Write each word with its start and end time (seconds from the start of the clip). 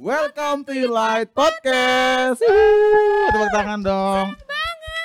Welcome 0.00 0.64
to 0.64 0.88
Light 0.88 1.28
Podcast. 1.36 2.40
Tepuk 2.40 3.52
tangan 3.52 3.84
dong. 3.84 4.32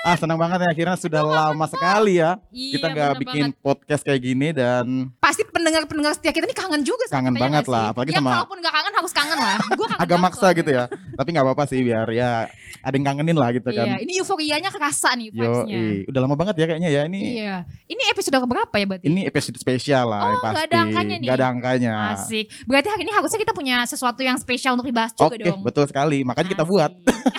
Ah 0.05 0.13
senang 0.13 0.37
banget 0.37 0.61
ya 0.61 0.69
akhirnya 0.69 0.93
sudah 0.95 1.17
lama 1.19 1.65
sekali 1.65 2.21
ya 2.21 2.37
Iya, 2.47 2.71
kita 2.71 2.85
nggak 2.87 3.11
bikin 3.19 3.45
banget. 3.49 3.57
podcast 3.59 4.01
kayak 4.01 4.21
gini 4.21 4.53
dan 4.53 5.09
Pasti 5.17 5.41
pendengar-pendengar 5.43 6.13
setia 6.13 6.29
kita 6.29 6.45
ini 6.45 6.53
kangen 6.53 6.81
juga 6.81 7.09
Kangen 7.09 7.33
kita, 7.33 7.35
ya 7.35 7.43
banget 7.43 7.63
nggak 7.63 7.73
lah, 7.73 7.85
apalagi 7.89 8.11
ya, 8.11 8.21
sama- 8.21 8.33
kalaupun 8.37 8.57
gak 8.59 8.73
kangen 8.75 8.93
harus 8.93 9.11
kangen 9.11 9.37
lah. 9.39 9.57
Gua 9.71 9.87
kangen 9.87 10.03
agak 10.05 10.17
maksa 10.19 10.37
soalnya. 10.39 10.59
gitu 10.59 10.69
ya. 10.71 10.83
Tapi 11.15 11.27
nggak 11.27 11.43
apa-apa 11.43 11.63
sih 11.65 11.79
biar 11.81 12.07
ya 12.11 12.31
ada 12.79 12.93
yang 12.93 13.05
kangenin 13.07 13.33
lah 13.33 13.49
gitu 13.49 13.65
Iya, 13.67 13.81
kan. 13.81 13.87
ini 13.97 14.11
euforianya 14.15 14.69
kerasa 14.69 15.09
nih 15.11 15.27
Yo, 15.27 15.41
vibes-nya. 15.41 15.79
udah 16.05 16.19
lama 16.21 16.35
banget 16.35 16.55
ya 16.55 16.65
kayaknya 16.67 16.89
ya 16.91 17.01
ini. 17.03 17.21
Iya. 17.35 17.55
Ini 17.87 18.01
episode 18.07 18.37
keberapa 18.37 18.75
ya 18.75 18.85
berarti? 18.85 19.05
Ini 19.05 19.21
episode 19.25 19.57
spesial 19.57 20.05
lah 20.05 20.21
Oh, 20.21 20.29
nggak 20.35 20.43
pasti. 20.45 20.61
ada 20.63 20.77
angkanya 20.79 21.15
nih. 21.15 21.25
Nggak 21.25 21.37
ada 21.41 21.47
angkanya. 21.49 21.93
Asik. 22.13 22.45
Berarti 22.63 22.87
hari 22.87 23.01
ini 23.01 23.11
harusnya 23.11 23.39
kita 23.41 23.53
punya 23.53 23.81
sesuatu 23.83 24.21
yang 24.21 24.37
spesial 24.37 24.77
untuk 24.77 24.85
dibahas 24.85 25.09
juga 25.11 25.33
Oke, 25.33 25.41
dong. 25.41 25.65
betul 25.65 25.85
sekali. 25.85 26.21
Makanya 26.21 26.49
kita 26.51 26.61
Asik. 26.61 26.69
buat. 26.69 26.91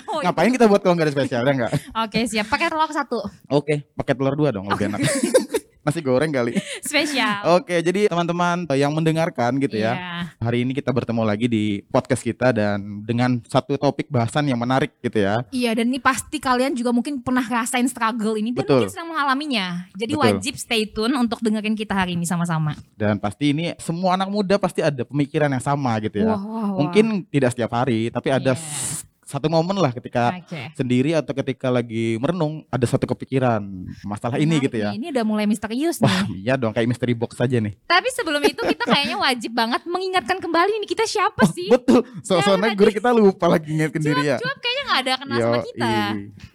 Oh, 0.09 0.19
iya. 0.19 0.25
Ngapain 0.27 0.51
kita 0.51 0.67
buat 0.67 0.81
kalau 0.81 0.95
nggak 0.95 1.07
ada 1.07 1.15
spesial 1.15 1.41
ya 1.41 1.53
nggak? 1.55 1.73
Oke, 2.03 2.19
siap. 2.27 2.47
Pakai 2.57 2.73
telur 2.73 2.89
satu. 2.89 3.19
Oke, 3.53 3.85
pakai 3.93 4.15
telur 4.17 4.33
dua 4.33 4.49
dong 4.49 4.65
lebih 4.73 4.89
enak. 4.89 5.05
Nasi 5.87 6.03
goreng 6.03 6.35
kali. 6.35 6.51
Spesial. 6.83 7.47
Oke, 7.63 7.79
jadi 7.79 8.11
teman-teman 8.11 8.67
yang 8.75 8.91
mendengarkan 8.91 9.55
gitu 9.63 9.79
ya. 9.79 9.95
Iya. 9.95 10.35
Hari 10.43 10.67
ini 10.67 10.75
kita 10.75 10.91
bertemu 10.91 11.23
lagi 11.23 11.47
di 11.47 11.79
podcast 11.95 12.27
kita 12.27 12.51
dan 12.51 13.07
dengan 13.07 13.39
satu 13.47 13.79
topik 13.79 14.11
bahasan 14.11 14.51
yang 14.51 14.59
menarik 14.59 14.91
gitu 14.99 15.23
ya. 15.23 15.47
Iya 15.55 15.79
dan 15.79 15.87
ini 15.87 16.03
pasti 16.03 16.43
kalian 16.43 16.75
juga 16.75 16.91
mungkin 16.91 17.23
pernah 17.23 17.47
rasain 17.47 17.87
struggle 17.87 18.35
ini 18.35 18.51
dan 18.51 18.67
Betul. 18.67 18.83
mungkin 18.83 18.91
sedang 18.91 19.15
mengalaminya. 19.15 19.87
Jadi 19.95 20.13
Betul. 20.19 20.25
wajib 20.27 20.55
stay 20.59 20.91
tune 20.91 21.15
untuk 21.15 21.39
dengerin 21.39 21.79
kita 21.79 21.95
hari 21.95 22.19
ini 22.19 22.27
sama-sama. 22.27 22.75
Dan 22.99 23.23
pasti 23.23 23.55
ini 23.55 23.71
semua 23.79 24.19
anak 24.19 24.27
muda 24.27 24.59
pasti 24.59 24.83
ada 24.83 25.07
pemikiran 25.07 25.47
yang 25.55 25.63
sama 25.63 25.95
gitu 26.03 26.19
ya. 26.19 26.35
Wah, 26.35 26.43
wah, 26.43 26.67
wah. 26.75 26.83
Mungkin 26.83 27.31
tidak 27.31 27.55
setiap 27.55 27.71
hari, 27.71 28.11
tapi 28.11 28.35
ada 28.35 28.59
Iya. 28.59 29.06
Satu 29.27 29.51
momen 29.51 29.75
lah 29.75 29.91
ketika 29.91 30.31
Oke. 30.39 30.71
sendiri 30.73 31.11
atau 31.11 31.35
ketika 31.35 31.67
lagi 31.67 32.15
merenung 32.17 32.63
ada 32.71 32.87
satu 32.87 33.05
kepikiran 33.05 33.59
masalah 34.01 34.39
ini 34.39 34.55
Menarik 34.55 34.65
gitu 34.65 34.77
ya. 34.79 34.89
nih, 34.89 34.97
Ini 34.97 35.07
udah 35.11 35.25
mulai 35.27 35.45
misterius 35.45 35.99
Wah, 35.99 36.23
nih. 36.25 36.47
iya 36.47 36.55
dong 36.55 36.71
kayak 36.71 36.87
mystery 36.87 37.11
box 37.11 37.35
saja 37.35 37.59
nih. 37.59 37.75
Tapi 37.83 38.07
sebelum 38.09 38.39
itu 38.41 38.63
kita 38.63 38.87
kayaknya 38.87 39.19
wajib 39.19 39.51
banget 39.51 39.83
mengingatkan 39.83 40.39
kembali 40.39 40.79
nih 40.79 40.87
kita 40.87 41.03
siapa 41.05 41.43
sih? 41.49 41.67
Betul. 41.67 42.07
Soalnya 42.23 42.71
gue 42.73 42.87
kita 42.89 43.11
lupa 43.11 43.51
lagi 43.51 43.67
ngingetin 43.69 43.99
diri 44.01 44.23
ya. 44.25 44.39
Cuap 44.39 44.57
kayaknya 44.57 44.83
gak 44.87 45.01
ada 45.03 45.13
kenal 45.19 45.39
sama 45.43 45.59
kita. 45.61 45.91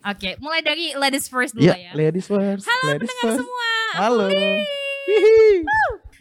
Oke, 0.07 0.29
mulai 0.39 0.59
dari 0.63 0.85
ladies 0.95 1.27
first 1.27 1.51
dulu 1.51 1.67
Iya, 1.67 1.75
ya. 1.75 1.91
ladies 1.91 2.23
first. 2.25 2.63
Halo 2.63 2.87
ladies 2.87 3.03
pendengar 3.03 3.27
first. 3.27 3.39
semua. 3.43 3.69
Halo. 3.99 4.25
Hihi. 4.31 5.67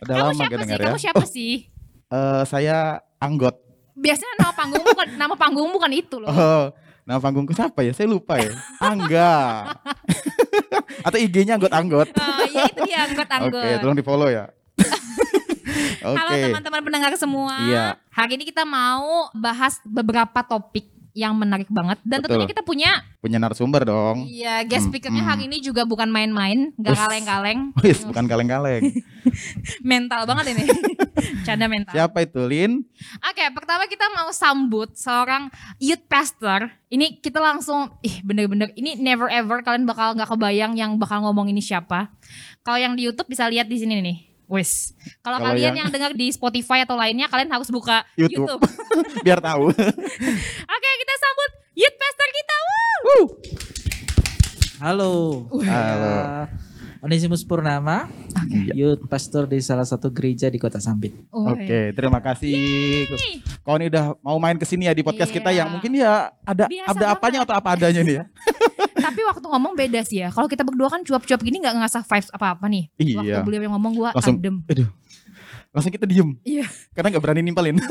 Udah 0.01 0.15
Kamu 0.17 0.27
lama 0.27 0.35
siapa 0.35 0.59
sih? 0.59 0.67
ya. 0.67 0.79
Kamu 0.83 0.99
siapa 0.99 1.25
sih? 1.25 1.53
Eh, 2.11 2.43
saya 2.45 2.77
Anggot. 3.17 3.70
Biasanya 4.01 4.35
nama 4.41 4.53
panggung 4.57 4.83
bukan 4.83 5.07
nama 5.21 5.35
panggung 5.37 5.71
bukan 5.71 5.91
itu 5.93 6.17
loh. 6.17 6.29
Oh, 6.33 6.65
nama 7.05 7.21
panggungku 7.21 7.53
siapa 7.53 7.85
ya? 7.85 7.93
Saya 7.93 8.09
lupa 8.09 8.41
ya. 8.41 8.57
Angga. 8.81 9.77
Atau 11.07 11.21
IG-nya 11.21 11.61
Anggot-Anggot. 11.61 12.09
Oh, 12.17 12.45
ya 12.49 12.65
itu 12.69 12.81
dia 12.89 12.99
Oke, 13.05 13.13
anggot-anggot. 13.13 13.79
tolong 13.81 13.97
di-follow 13.97 14.29
ya. 14.33 14.49
Oke. 16.01 16.17
Halo 16.17 16.33
teman-teman 16.33 16.81
pendengar 16.81 17.13
semua. 17.21 17.55
Iya. 17.69 17.85
Hari 18.09 18.41
ini 18.41 18.45
kita 18.49 18.65
mau 18.65 19.29
bahas 19.37 19.77
beberapa 19.85 20.41
topik 20.41 20.89
yang 21.13 21.35
menarik 21.35 21.67
banget 21.69 21.99
dan 22.07 22.23
Betul. 22.23 22.47
tentunya 22.47 22.49
kita 22.51 22.63
punya 22.63 22.91
Punya 23.21 23.37
narasumber 23.37 23.85
dong. 23.85 24.25
iya 24.25 24.65
guest 24.65 24.89
Hmm, 24.89 24.97
speakernya 24.97 25.21
hmm. 25.21 25.31
hari 25.31 25.43
ini 25.45 25.61
juga 25.61 25.85
bukan 25.85 26.09
main-main, 26.09 26.73
nggak 26.73 26.97
kaleng-kaleng, 26.97 27.59
Wis, 27.85 28.01
bukan 28.01 28.25
kaleng-kaleng. 28.25 28.81
mental 29.85 30.25
banget 30.25 30.57
ini. 30.57 30.65
Canda 31.47 31.69
mental. 31.69 31.93
Siapa 31.93 32.25
itu, 32.25 32.41
Lin? 32.49 32.81
Oke, 33.21 33.45
pertama 33.53 33.85
kita 33.85 34.09
mau 34.17 34.33
sambut 34.33 34.97
seorang 34.97 35.53
youth 35.77 36.01
pastor. 36.09 36.73
Ini 36.89 37.21
kita 37.21 37.39
langsung, 37.45 37.93
ih 38.01 38.25
bener-bener, 38.25 38.73
ini 38.73 38.97
never 38.97 39.29
ever 39.29 39.61
kalian 39.61 39.85
bakal 39.85 40.17
nggak 40.17 40.31
kebayang 40.33 40.73
yang 40.81 40.97
bakal 40.97 41.21
ngomong 41.21 41.53
ini 41.53 41.61
siapa. 41.61 42.09
Kalau 42.65 42.81
yang 42.81 42.97
di 42.97 43.05
YouTube 43.05 43.29
bisa 43.29 43.45
lihat 43.53 43.69
di 43.69 43.77
sini 43.77 44.01
nih. 44.01 44.30
Wis. 44.51 44.99
Kalau 45.23 45.39
kalian 45.39 45.73
yang- 45.73 45.87
yang 45.87 45.89
dengar 45.89 46.11
di 46.11 46.27
Spotify 46.29 46.83
atau 46.83 46.99
lainnya, 46.99 47.25
kalian 47.25 47.47
harus 47.49 47.71
buka 47.71 48.03
YouTube. 48.15 48.51
YouTube. 48.51 48.63
Biar 49.25 49.39
tahu. 49.39 49.71
Oke, 50.75 50.91
kita 50.99 51.15
sambut 51.17 51.51
youth 51.73 51.95
pastor 51.95 52.29
kita. 52.29 52.57
Woo! 53.01 53.23
Halo. 54.81 55.13
Halo. 55.63 55.63
Ya, 55.63 56.51
Onesimus 57.01 57.41
Purnama, 57.43 58.11
Iya. 58.45 58.73
youth 58.75 59.07
pastor 59.07 59.47
di 59.47 59.63
salah 59.63 59.85
satu 59.85 60.11
gereja 60.11 60.49
di 60.49 60.59
Kota 60.59 60.77
Sambit. 60.77 61.15
Oke, 61.31 61.95
terima 61.95 62.19
kasih. 62.19 63.07
Kau 63.63 63.77
ini 63.77 63.87
udah 63.87 64.19
mau 64.21 64.37
main 64.37 64.57
ke 64.57 64.67
sini 64.67 64.85
ya 64.85 64.93
di 64.93 65.01
podcast 65.01 65.31
kita 65.31 65.49
Iya. 65.49 65.63
yang 65.63 65.69
mungkin 65.71 65.95
ya 65.95 66.35
ada 66.43 66.67
Biasa 66.67 66.91
ada 66.91 67.07
apanya 67.09 67.47
atau 67.47 67.55
apa 67.55 67.69
adanya 67.73 68.03
nih 68.03 68.15
ya. 68.19 68.25
Tapi 69.11 69.27
waktu 69.27 69.43
ngomong 69.43 69.75
beda 69.75 70.01
sih 70.07 70.23
ya. 70.23 70.31
Kalau 70.31 70.47
kita 70.47 70.63
berdua 70.63 70.87
kan 70.87 71.03
cuap-cuap 71.03 71.43
gini 71.43 71.59
nggak 71.59 71.75
ngerasa 71.75 72.07
vibes 72.07 72.31
apa-apa 72.31 72.71
nih. 72.71 72.85
Iya. 72.95 73.19
Waktu 73.19 73.39
beliau 73.43 73.63
yang 73.67 73.75
ngomong 73.75 73.93
gua 73.99 74.11
Langsung- 74.15 74.39
adem. 74.39 74.63
Aduh. 74.71 74.87
Langsung 75.71 75.91
kita 75.91 76.07
diem. 76.07 76.31
Iya. 76.47 76.67
Karena 76.95 77.11
nggak 77.11 77.23
berani 77.23 77.43
nimpalin. 77.43 77.79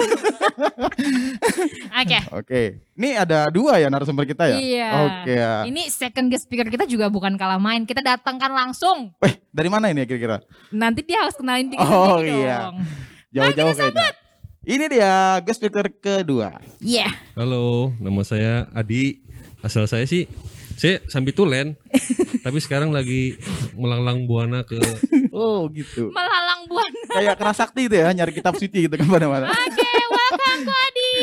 Oke. 1.99 2.19
Oke. 2.31 2.61
Ini 2.95 3.09
ada 3.19 3.47
dua 3.51 3.79
ya 3.79 3.91
narasumber 3.91 4.23
kita 4.23 4.47
ya? 4.47 4.57
Iya. 4.59 4.89
Oke 5.03 5.31
ya. 5.35 5.53
Ini 5.67 5.91
second 5.91 6.27
guest 6.31 6.47
speaker 6.47 6.67
kita 6.67 6.87
juga 6.87 7.11
bukan 7.11 7.35
kalah 7.35 7.59
main. 7.59 7.83
Kita 7.83 7.99
datangkan 7.99 8.51
langsung. 8.51 9.11
Eh, 9.19 9.35
dari 9.51 9.67
mana 9.67 9.91
ini 9.91 10.03
ya 10.03 10.07
kira-kira? 10.07 10.39
Nanti 10.71 11.03
dia 11.03 11.23
harus 11.23 11.35
kenalin 11.35 11.67
diri 11.67 11.79
Oh, 11.79 12.19
iya. 12.19 12.71
Jauh-jauh 13.31 13.75
kayaknya. 13.75 14.11
Ini 14.63 14.85
dia 14.91 15.11
guest 15.43 15.59
speaker 15.59 15.87
kedua. 15.89 16.59
Iya. 16.79 17.07
Halo, 17.35 17.91
nama 17.99 18.23
saya 18.23 18.67
Adi. 18.71 19.23
Asal 19.59 19.87
saya 19.91 20.07
sih 20.07 20.23
saya 20.79 21.03
Sambitulen. 21.11 21.75
tapi 22.45 22.63
sekarang 22.63 22.95
lagi 22.95 23.35
melanglang 23.75 24.23
buana 24.23 24.63
ke 24.63 24.79
Oh, 25.29 25.67
gitu. 25.69 26.07
Melalang 26.09 26.63
buana. 26.65 27.01
Kayak 27.11 27.35
kena 27.35 27.53
sakti 27.53 27.91
itu 27.91 27.95
ya, 27.95 28.07
nyari 28.11 28.31
kitab 28.31 28.55
suci 28.55 28.87
gitu 28.87 28.95
kan 28.95 29.03
mana-mana. 29.03 29.51
Oke, 29.51 29.89
welcome 30.07 30.61
Ko 30.63 30.73
Adi. 30.73 31.11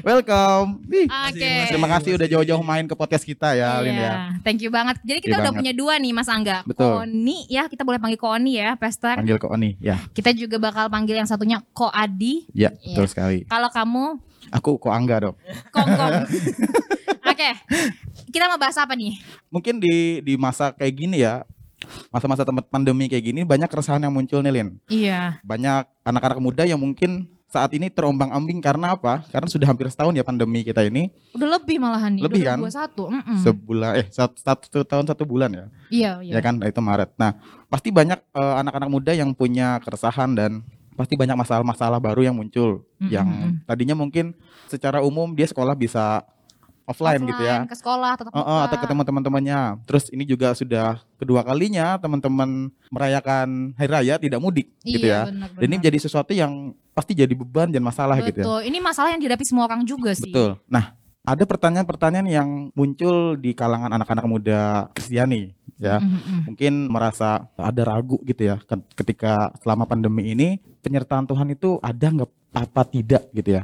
Welcome. 0.00 0.80
Ih, 0.88 1.06
Oke. 1.06 1.52
Terima 1.68 1.84
kasih 1.86 2.16
udah 2.16 2.24
jauh-jauh 2.24 2.64
main 2.64 2.88
ke 2.88 2.96
podcast 2.96 3.20
kita 3.20 3.52
ya, 3.52 3.84
Lin 3.84 3.92
ya. 3.92 4.00
Iya, 4.00 4.12
thank 4.40 4.64
you 4.64 4.72
banget. 4.72 4.96
Jadi 5.04 5.18
kita 5.20 5.28
Thank 5.28 5.28
you 5.28 5.36
udah 5.36 5.52
banget. 5.52 5.60
punya 5.60 5.72
dua 5.76 5.94
nih 6.00 6.12
Mas 6.16 6.28
Angga. 6.32 6.58
Betul. 6.64 6.92
Koni 6.96 7.38
ya, 7.46 7.68
kita 7.68 7.84
boleh 7.84 8.00
panggil 8.00 8.16
Koni 8.16 8.52
ya, 8.56 8.80
Pastor. 8.80 9.20
Panggil 9.20 9.36
kok 9.36 9.52
Oni. 9.52 9.76
Ya, 9.76 10.00
Kita 10.10 10.32
juga 10.32 10.56
bakal 10.56 10.88
panggil 10.88 11.20
yang 11.20 11.28
satunya 11.28 11.60
Ko 11.76 11.92
Adi. 11.92 12.48
ya, 12.50 12.72
Iya. 12.72 12.96
betul 12.96 13.06
sekali. 13.06 13.38
Kalau 13.44 13.68
kamu 13.68 14.04
Aku 14.50 14.80
kok 14.80 14.90
Angga 14.90 15.16
dong. 15.20 15.36
Kongkong. 15.68 16.26
Oke. 17.30 17.50
Kita 18.30 18.46
mau 18.46 18.58
bahas 18.58 18.78
apa 18.78 18.94
nih? 18.94 19.18
Mungkin 19.50 19.82
di 19.82 20.22
di 20.22 20.34
masa 20.38 20.70
kayak 20.70 20.94
gini 20.94 21.20
ya, 21.22 21.42
masa-masa 22.14 22.46
tempat 22.46 22.70
pandemi 22.70 23.10
kayak 23.10 23.24
gini 23.26 23.40
banyak 23.42 23.66
keresahan 23.66 24.00
yang 24.00 24.14
muncul 24.14 24.40
nih, 24.40 24.52
Lin. 24.54 24.68
Iya. 24.86 25.42
Banyak 25.42 25.90
anak-anak 26.06 26.38
muda 26.38 26.62
yang 26.62 26.78
mungkin 26.78 27.26
saat 27.50 27.74
ini 27.74 27.90
terombang-ambing 27.90 28.62
karena 28.62 28.94
apa? 28.94 29.26
Karena 29.26 29.50
sudah 29.50 29.66
hampir 29.66 29.90
setahun 29.90 30.14
ya 30.14 30.22
pandemi 30.22 30.62
kita 30.62 30.86
ini. 30.86 31.10
Udah 31.34 31.58
lebih 31.58 31.82
malahan 31.82 32.14
nih. 32.14 32.22
Lebih 32.22 32.42
kan? 32.46 32.58
2021. 32.62 33.10
Mm-mm. 33.10 33.38
Sebulan 33.42 33.90
eh 33.98 34.06
satu, 34.06 34.38
satu 34.38 34.78
tahun 34.86 35.04
satu 35.10 35.26
bulan 35.26 35.50
ya. 35.50 35.66
Iya, 35.90 36.10
iya. 36.22 36.32
ya 36.38 36.40
kan 36.40 36.62
itu 36.62 36.78
Maret. 36.78 37.10
Nah, 37.18 37.34
pasti 37.66 37.90
banyak 37.90 38.22
eh, 38.22 38.54
anak-anak 38.62 38.88
muda 38.88 39.12
yang 39.18 39.34
punya 39.34 39.82
keresahan 39.82 40.30
dan 40.38 40.62
pasti 40.94 41.18
banyak 41.18 41.34
masalah-masalah 41.34 41.96
baru 41.96 42.28
yang 42.28 42.36
muncul 42.36 42.84
Mm-mm. 43.00 43.08
yang 43.08 43.28
tadinya 43.64 43.96
mungkin 43.96 44.36
secara 44.68 45.00
umum 45.00 45.32
dia 45.32 45.48
sekolah 45.48 45.72
bisa 45.72 46.22
offline, 46.90 47.22
gitu 47.22 47.42
ya. 47.42 47.64
Ke 47.64 47.76
sekolah 47.78 48.18
tetap 48.18 48.32
Oh, 48.34 48.42
oh, 48.42 48.60
atau 48.66 48.76
ketemu 48.76 49.02
teman-temannya. 49.06 49.60
Terus 49.86 50.04
ini 50.10 50.26
juga 50.26 50.52
sudah 50.52 50.98
kedua 51.16 51.46
kalinya 51.46 51.94
teman-teman 52.02 52.74
merayakan 52.90 53.72
hari 53.78 53.90
raya 53.90 54.14
tidak 54.18 54.42
mudik 54.42 54.68
gitu 54.82 55.06
ya. 55.06 55.30
Benar, 55.30 55.54
Dan 55.54 55.66
ini 55.70 55.76
menjadi 55.78 55.98
sesuatu 56.02 56.34
yang 56.34 56.74
pasti 56.90 57.14
jadi 57.14 57.32
beban 57.32 57.70
dan 57.70 57.80
masalah 57.80 58.18
gitu 58.20 58.42
ya. 58.42 58.46
Betul. 58.46 58.60
Ini 58.66 58.78
masalah 58.82 59.14
yang 59.14 59.20
dihadapi 59.22 59.44
semua 59.46 59.64
orang 59.70 59.86
juga 59.86 60.10
sih. 60.12 60.28
Betul. 60.28 60.58
Nah, 60.66 60.98
ada 61.20 61.44
pertanyaan-pertanyaan 61.44 62.28
yang 62.28 62.48
muncul 62.72 63.36
di 63.36 63.52
kalangan 63.52 63.92
anak-anak 63.92 64.24
muda 64.26 64.60
Kristiani 64.96 65.52
ya 65.80 65.96
Mm-mm. 65.96 66.52
mungkin 66.52 66.92
merasa 66.92 67.48
ada 67.56 67.82
ragu 67.88 68.20
gitu 68.28 68.52
ya 68.52 68.60
ket- 68.60 68.88
ketika 68.96 69.48
selama 69.64 69.88
pandemi 69.88 70.32
ini 70.32 70.48
penyertaan 70.84 71.24
Tuhan 71.24 71.48
itu 71.56 71.80
ada 71.80 72.06
nggak 72.12 72.30
apa 72.52 72.82
tidak 72.84 73.22
gitu 73.32 73.60
ya 73.60 73.62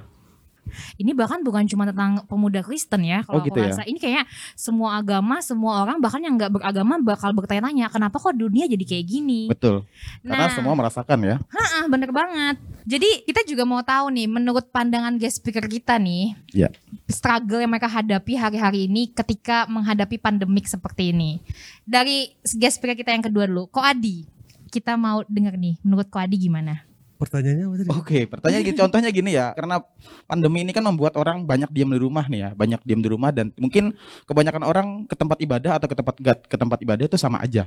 Ini 0.97 1.13
bahkan 1.13 1.41
bukan 1.41 1.65
cuma 1.67 1.87
tentang 1.87 2.23
pemuda 2.27 2.61
Kristen 2.61 3.03
ya. 3.03 3.23
Kalau 3.23 3.41
Oh, 3.41 3.45
gitu 3.45 3.59
aku 3.59 3.71
ya? 3.73 3.85
ini 3.85 3.99
kayak 3.99 4.25
semua 4.55 4.99
agama, 4.99 5.41
semua 5.41 5.83
orang 5.83 5.99
bahkan 5.99 6.21
yang 6.21 6.35
nggak 6.35 6.53
beragama 6.53 6.99
bakal 7.01 7.33
bertanya-tanya 7.33 7.89
kenapa 7.89 8.17
kok 8.17 8.35
dunia 8.35 8.67
jadi 8.67 8.85
kayak 8.85 9.07
gini. 9.07 9.41
betul 9.47 9.87
karena 10.23 10.47
Nah. 10.47 10.55
semua 10.55 10.75
merasakan 10.75 11.19
ya 11.23 11.37
Ah, 11.51 11.85
bener 11.87 12.11
banget. 12.11 12.57
Jadi 12.87 13.27
kita 13.27 13.43
juga 13.43 13.67
mau 13.67 13.83
tahu 13.83 14.15
nih, 14.15 14.27
menurut 14.27 14.71
pandangan 14.71 15.19
guest 15.19 15.43
speaker 15.43 15.67
kita 15.67 15.99
nih, 15.99 16.39
Iya. 16.55 16.71
struggle 17.07 17.59
yang 17.59 17.71
mereka 17.71 17.91
hadapi 17.91 18.39
hari-hari 18.39 18.87
ini 18.87 19.11
ketika 19.11 19.67
menghadapi 19.67 20.17
pandemik 20.17 20.67
seperti 20.67 21.11
ini. 21.11 21.43
Dari 21.83 22.31
guest 22.55 22.79
speaker 22.79 22.95
kita 22.95 23.11
yang 23.11 23.23
kedua 23.23 23.47
dulu, 23.47 23.67
Ko 23.67 23.83
Adi, 23.83 24.27
kita 24.69 24.95
mau 24.95 25.27
denger 25.27 25.55
nih, 25.57 25.75
menurut 25.83 26.07
Ko 26.07 26.19
Adi 26.19 26.39
gimana? 26.39 26.87
Pertanyaannya 27.17 27.65
apa 27.67 27.77
tadi? 27.81 27.89
Oke, 27.93 28.19
pertanyaan 28.29 28.63
gini, 28.63 28.77
contohnya 28.77 29.11
gini 29.11 29.31
ya, 29.33 29.57
karena 29.57 29.81
pandemi 30.29 30.63
ini 30.63 30.73
kan 30.73 30.85
membuat 30.85 31.17
orang 31.17 31.43
banyak 31.43 31.69
diam 31.73 31.91
di 31.91 32.01
rumah 32.01 32.29
nih 32.29 32.41
ya, 32.41 32.51
banyak 32.53 32.81
diam 32.85 33.01
di 33.01 33.09
rumah 33.09 33.33
dan 33.33 33.51
mungkin 33.57 33.97
kebanyakan 34.29 34.63
orang 34.63 34.87
ke 35.09 35.15
tempat 35.17 35.39
ibadah 35.41 35.81
atau 35.81 35.87
ke 35.89 35.97
tempat 35.97 36.15
ke 36.47 36.57
tempat 36.57 36.79
ibadah 36.85 37.05
itu 37.09 37.19
sama 37.19 37.41
aja. 37.41 37.67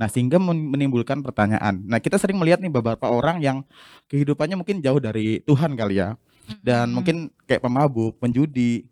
Nah, 0.00 0.08
sehingga 0.08 0.40
men- 0.40 0.72
menimbulkan 0.72 1.20
pertanyaan. 1.20 1.84
Nah, 1.84 2.00
kita 2.00 2.16
sering 2.16 2.40
melihat 2.40 2.58
nih 2.58 2.72
beberapa 2.72 3.06
orang 3.10 3.38
yang 3.44 3.62
kehidupannya 4.08 4.56
mungkin 4.56 4.80
jauh 4.80 4.98
dari 4.98 5.44
Tuhan 5.44 5.76
kali 5.76 6.00
ya. 6.00 6.16
Dan 6.60 6.92
mungkin 6.92 7.32
kayak 7.48 7.64
pemabuk, 7.64 8.20
penjudi, 8.20 8.84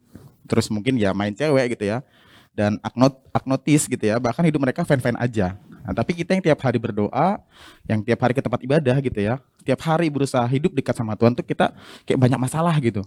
terus 0.48 0.68
mungkin 0.72 0.96
ya 0.96 1.12
main 1.12 1.32
cewek 1.32 1.76
gitu 1.76 1.84
ya. 1.88 2.04
Dan 2.52 2.76
agnot 2.84 3.16
agnotis 3.32 3.88
gitu 3.88 4.04
ya, 4.04 4.20
bahkan 4.20 4.44
hidup 4.44 4.60
mereka 4.60 4.84
fan-fan 4.84 5.16
aja. 5.16 5.56
Nah, 5.82 5.92
tapi 5.92 6.14
kita 6.14 6.38
yang 6.38 6.42
tiap 6.42 6.58
hari 6.62 6.78
berdoa, 6.78 7.42
yang 7.90 8.00
tiap 8.06 8.18
hari 8.22 8.32
ke 8.32 8.42
tempat 8.42 8.62
ibadah 8.62 8.96
gitu 9.02 9.18
ya, 9.18 9.42
tiap 9.66 9.82
hari 9.82 10.06
berusaha 10.08 10.46
hidup 10.46 10.70
dekat 10.72 10.94
sama 10.94 11.18
Tuhan 11.18 11.34
tuh 11.34 11.42
kita 11.42 11.74
kayak 12.06 12.18
banyak 12.18 12.38
masalah 12.38 12.74
gitu. 12.78 13.02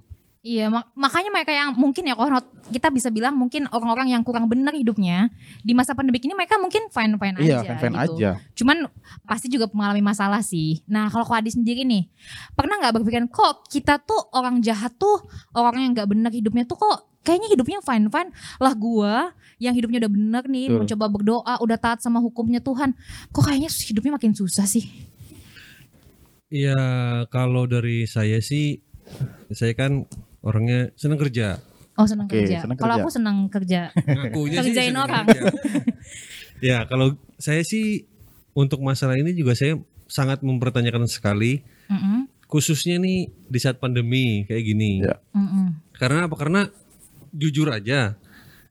Iya, 0.46 0.70
mak- 0.70 0.94
makanya 0.94 1.34
mereka 1.34 1.50
yang 1.50 1.74
mungkin 1.74 2.06
ya 2.06 2.14
kalau 2.14 2.38
kita 2.70 2.94
bisa 2.94 3.10
bilang 3.10 3.34
mungkin 3.34 3.66
orang-orang 3.74 4.14
yang 4.14 4.22
kurang 4.22 4.46
benar 4.46 4.78
hidupnya 4.78 5.34
di 5.66 5.74
masa 5.74 5.98
pandemi 5.98 6.22
ini 6.22 6.38
mereka 6.38 6.62
mungkin 6.62 6.86
fine-fine 6.94 7.42
aja. 7.42 7.42
iya, 7.42 7.60
fan-fan 7.66 7.98
gitu. 7.98 8.14
aja. 8.14 8.30
Cuman 8.54 8.78
pasti 9.26 9.50
juga 9.50 9.66
mengalami 9.74 10.06
masalah 10.06 10.46
sih. 10.46 10.86
Nah 10.86 11.10
kalau 11.10 11.26
Adi 11.34 11.50
sendiri 11.50 11.82
nih, 11.82 12.14
pernah 12.54 12.78
nggak 12.78 12.94
berpikiran 12.94 13.26
kok 13.26 13.66
kita 13.74 13.98
tuh 13.98 14.22
orang 14.38 14.62
jahat 14.62 14.94
tuh 15.02 15.18
orang 15.58 15.90
yang 15.90 15.92
nggak 15.98 16.14
benar 16.14 16.30
hidupnya 16.30 16.62
tuh 16.70 16.78
kok 16.78 17.15
kayaknya 17.26 17.50
hidupnya 17.52 17.82
fine 17.82 18.08
fine 18.08 18.30
lah 18.62 18.74
gua 18.78 19.34
yang 19.58 19.74
hidupnya 19.74 20.06
udah 20.06 20.12
bener 20.14 20.44
nih 20.46 20.70
Betul. 20.70 20.80
mencoba 20.86 21.06
berdoa 21.10 21.54
udah 21.60 21.78
taat 21.82 22.00
sama 22.00 22.22
hukumnya 22.22 22.62
Tuhan 22.62 22.94
kok 23.34 23.44
kayaknya 23.44 23.68
hidupnya 23.68 24.14
makin 24.16 24.32
susah 24.32 24.64
sih 24.64 24.86
Iya, 26.46 26.78
kalau 27.34 27.66
dari 27.66 28.06
saya 28.06 28.38
sih, 28.38 28.78
saya 29.50 29.74
kan 29.74 30.06
orangnya 30.40 30.94
senang 30.94 31.18
kerja. 31.20 31.58
oh 31.98 32.06
senang 32.06 32.28
Oke, 32.28 32.44
kerja 32.44 32.60
kalau 32.76 33.00
aku 33.00 33.10
senang 33.10 33.48
kerja 33.48 33.88
sih 33.96 34.52
Kerjain 34.52 34.92
senang 34.94 35.08
orang. 35.10 35.26
kerja. 35.32 35.52
ya, 36.60 36.78
kalau 36.86 37.16
saya 37.42 37.64
sih 37.64 38.04
untuk 38.52 38.84
masalah 38.84 39.16
ini 39.16 39.32
juga 39.32 39.56
saya 39.56 39.80
sangat 40.06 40.44
mempertanyakan 40.46 41.08
sekali, 41.10 41.64
Mm-mm, 41.90 42.30
khususnya 42.46 43.02
nih 43.02 43.32
di 43.50 43.60
saat 43.60 43.82
pandemi 43.82 44.46
kayak 44.46 44.64
gini. 44.64 45.02
Ya. 45.02 45.18
mm-mm. 45.34 45.82
Karena 45.98 46.28
apa? 46.30 46.36
Karena 46.36 46.62
jujur 47.36 47.68
aja, 47.68 48.16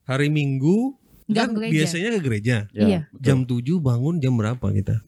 hari 0.03 0.29
Minggu 0.29 0.97
kan 1.27 1.51
ke 1.51 1.57
gereja. 1.59 1.73
biasanya 1.75 2.09
ke 2.11 2.21
gereja. 2.21 2.57
Ya, 2.71 2.83
Iya. 2.83 3.01
betul. 3.09 3.23
Jam 3.23 3.39
7 3.45 3.77
bangun 3.79 4.15
jam 4.19 4.35
berapa 4.35 4.67
kita? 4.71 5.01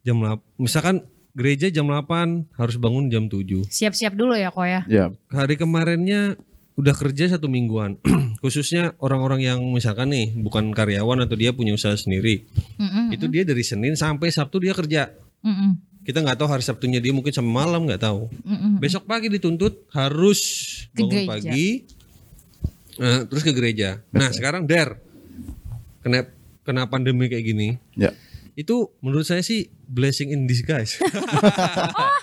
Jam 0.00 0.16
8. 0.18 0.38
Misalkan 0.56 0.96
gereja 1.30 1.66
jam 1.68 1.86
8 1.86 2.50
harus 2.52 2.74
bangun 2.74 3.06
jam 3.06 3.26
7. 3.26 3.62
siap-siap 3.64 4.12
dulu 4.12 4.34
ya 4.34 4.48
kok 4.48 4.64
ya 4.64 4.80
Ya, 4.86 5.04
Hari 5.28 5.54
kemarinnya 5.54 6.34
udah 6.74 6.90
kerja 6.92 7.28
satu 7.28 7.46
mingguan. 7.46 8.00
Khususnya 8.40 8.96
orang-orang 8.96 9.44
yang 9.44 9.60
misalkan 9.68 10.08
nih 10.08 10.32
bukan 10.32 10.72
karyawan 10.72 11.20
atau 11.20 11.36
dia 11.36 11.52
punya 11.52 11.70
usaha 11.70 11.92
sendiri. 11.92 12.48
Mm-mm, 12.76 13.12
Itu 13.12 13.26
dia 13.26 13.44
dari 13.44 13.60
Senin 13.60 13.94
sampai 13.94 14.28
Sabtu 14.28 14.58
dia 14.58 14.72
kerja. 14.72 15.12
mm-mm, 15.40 15.76
Kita 16.00 16.18
nggak 16.18 16.34
tahu 16.34 16.48
hari 16.48 16.64
Sabtunya 16.64 16.96
dia 16.96 17.12
mungkin 17.12 17.30
sampai 17.30 17.52
malam 17.52 17.84
nggak 17.84 18.00
tahu. 18.00 18.32
mm-mm. 18.32 18.80
Besok 18.80 19.04
pagi 19.04 19.28
dituntut 19.28 19.86
harus 19.92 20.40
Ke 20.88 21.04
bangun 21.04 21.12
gereja. 21.12 21.30
pagi, 21.30 21.66
eh, 23.00 23.24
terus 23.24 23.40
ke 23.40 23.50
gereja. 23.50 24.04
Nah 24.10 24.28
sekarang 24.28 24.62
der, 24.62 25.00
kena 26.00 26.28
kena 26.60 26.84
pandemi 26.84 27.26
kayak 27.26 27.42
gini, 27.42 27.68
ya. 27.94 28.12
itu 28.52 28.92
menurut 29.00 29.24
saya 29.24 29.40
sih 29.40 29.66
blessing 29.82 30.30
in 30.30 30.44
disguise. 30.44 31.00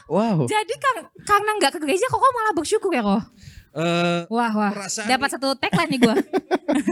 Wow. 0.08 0.48
jadi 0.48 0.72
kar- 0.80 1.12
karena 1.20 1.52
nggak 1.60 1.76
ke 1.76 1.80
gereja 1.84 2.08
kok 2.08 2.16
kok 2.16 2.32
malah 2.32 2.56
bersyukur 2.56 2.88
ya 2.90 3.04
kok 3.04 3.28
Eh, 3.76 4.22
wah 4.32 4.50
wah 4.50 4.72
Perasaan 4.72 5.06
dapat 5.06 5.30
satu 5.30 5.52
tagline 5.54 5.92
nih 5.92 6.00
gue 6.00 6.16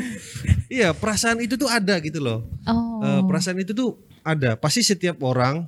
iya 0.77 0.89
perasaan 0.91 1.39
itu 1.39 1.55
tuh 1.55 1.65
ada 1.65 1.95
gitu 1.97 2.19
loh. 2.19 2.43
oh 2.67 2.99
Eh, 2.99 3.21
perasaan 3.23 3.57
itu 3.57 3.71
tuh 3.71 3.95
ada. 4.19 4.53
Pasti 4.53 4.83
setiap 4.83 5.17
orang 5.21 5.65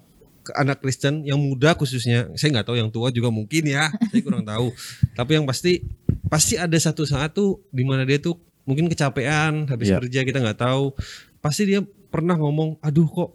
anak 0.54 0.78
Kristen 0.78 1.24
yang 1.24 1.38
muda 1.38 1.74
khususnya, 1.74 2.30
saya 2.36 2.52
nggak 2.54 2.68
tahu 2.68 2.78
yang 2.78 2.92
tua 2.92 3.10
juga 3.10 3.28
mungkin 3.28 3.64
ya, 3.66 3.90
saya 4.12 4.22
kurang 4.22 4.44
tahu. 4.44 4.70
Tapi 5.14 5.32
yang 5.34 5.48
pasti 5.48 5.82
pasti 6.28 6.56
ada 6.56 6.76
satu 6.76 7.04
saat 7.04 7.34
tuh 7.34 7.64
di 7.72 7.84
mana 7.84 8.04
dia 8.04 8.20
tuh 8.20 8.36
mungkin 8.64 8.92
kecapean 8.92 9.68
habis 9.72 9.88
Iya. 9.90 9.98
kerja 10.04 10.20
kita 10.28 10.38
nggak 10.44 10.60
tahu. 10.60 10.92
Pasti 11.40 11.64
dia 11.64 11.80
pernah 12.12 12.36
ngomong, 12.36 12.80
aduh 12.84 13.08
kok 13.08 13.32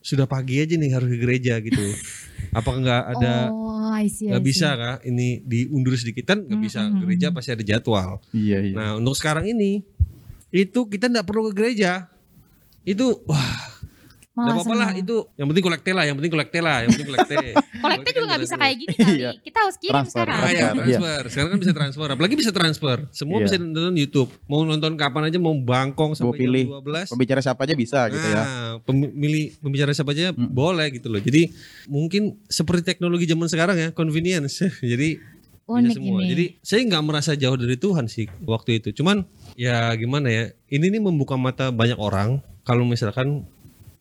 sudah 0.00 0.24
pagi 0.24 0.60
aja 0.60 0.76
nih 0.80 0.90
harus 0.92 1.08
ke 1.12 1.18
gereja 1.20 1.56
gitu. 1.60 1.80
Apakah 2.56 2.80
nggak 2.80 3.04
ada 3.16 3.32
oh, 3.52 3.94
nggak 4.00 4.42
see. 4.42 4.48
bisa 4.48 4.68
kah 4.74 4.96
ini 5.04 5.44
diundur 5.44 5.92
sedikit 5.94 6.34
kan 6.34 6.40
nggak 6.44 6.60
bisa 6.60 6.80
Mm, 6.82 6.92
mm, 6.92 7.00
gereja 7.04 7.26
mm. 7.30 7.34
pasti 7.36 7.50
ada 7.52 7.64
jadwal. 7.64 8.10
Iya, 8.32 8.58
iya. 8.64 8.74
Nah 8.76 8.88
untuk 8.96 9.12
sekarang 9.16 9.44
ini 9.48 9.84
itu 10.50 10.80
kita 10.88 11.06
nggak 11.08 11.26
perlu 11.28 11.52
ke 11.52 11.54
gereja. 11.56 12.08
Itu 12.82 13.20
wah 13.28 13.79
Malah 14.40 14.46
nggak 14.48 14.56
apa-apa 14.56 14.74
lah 14.74 14.90
itu. 14.96 15.16
Yang 15.36 15.46
penting 15.52 15.64
kolekte 15.64 15.90
lah, 15.92 16.04
yang 16.04 16.16
penting 16.16 16.32
kolekte 16.32 16.58
lah, 16.58 16.76
yang 16.80 16.90
penting 16.90 17.08
kolekte. 17.08 17.36
kolekte 17.84 18.08
juga 18.10 18.26
nggak 18.26 18.40
bisa 18.40 18.54
kayak 18.56 18.76
gini 18.76 18.88
Iya. 18.90 19.04
kali 19.30 19.38
kita 19.42 19.58
harus 19.60 19.76
kirim 19.76 19.92
Transfer, 19.92 20.10
sekarang 20.16 20.36
Ah, 20.36 20.48
ya, 20.48 20.48
Transfer, 20.48 20.80
transfer. 20.80 21.22
Sekarang 21.28 21.48
kan 21.50 21.58
bisa 21.58 21.72
transfer. 21.72 22.08
Apalagi 22.08 22.34
bisa 22.34 22.50
transfer. 22.50 22.96
Semua 23.10 23.36
Iya. 23.36 23.44
bisa 23.44 23.54
nonton 23.58 23.94
YouTube. 23.94 24.30
Mau 24.46 24.60
nonton 24.62 24.92
kapan 24.94 25.22
aja, 25.26 25.36
mau 25.36 25.52
bangkong 25.52 26.12
sampai 26.14 26.38
pilih. 26.38 26.64
jam 26.66 26.80
12. 26.80 27.06
Pembicara 27.10 27.40
siapa 27.40 27.60
aja 27.62 27.74
bisa 27.74 28.00
gitu 28.08 28.24
ya. 28.24 28.40
Nah, 28.40 28.72
pemilih 28.80 29.44
pembicara 29.58 29.92
siapa 29.92 30.10
aja 30.10 30.32
Hmm. 30.32 30.48
boleh 30.48 30.88
gitu 30.90 31.06
loh. 31.06 31.20
Jadi 31.20 31.52
mungkin 31.86 32.22
seperti 32.46 32.80
teknologi 32.86 33.24
zaman 33.24 33.44
sekarang 33.46 33.76
ya, 33.76 33.88
convenience. 33.90 34.64
Jadi 34.82 35.20
unik 35.66 35.86
bisa 35.86 35.94
semua. 35.96 36.18
ini 36.18 36.26
Jadi 36.28 36.44
saya 36.60 36.80
nggak 36.82 37.04
merasa 37.04 37.32
jauh 37.34 37.54
dari 37.54 37.76
Tuhan 37.76 38.06
sih 38.06 38.26
waktu 38.42 38.80
itu. 38.80 38.90
Cuman 38.92 39.22
ya 39.54 39.94
gimana 39.94 40.26
ya? 40.26 40.44
Ini 40.66 40.86
nih 40.88 40.98
membuka 40.98 41.36
mata 41.36 41.70
banyak 41.70 41.94
orang. 41.94 42.38
Kalau 42.62 42.82
misalkan 42.82 43.46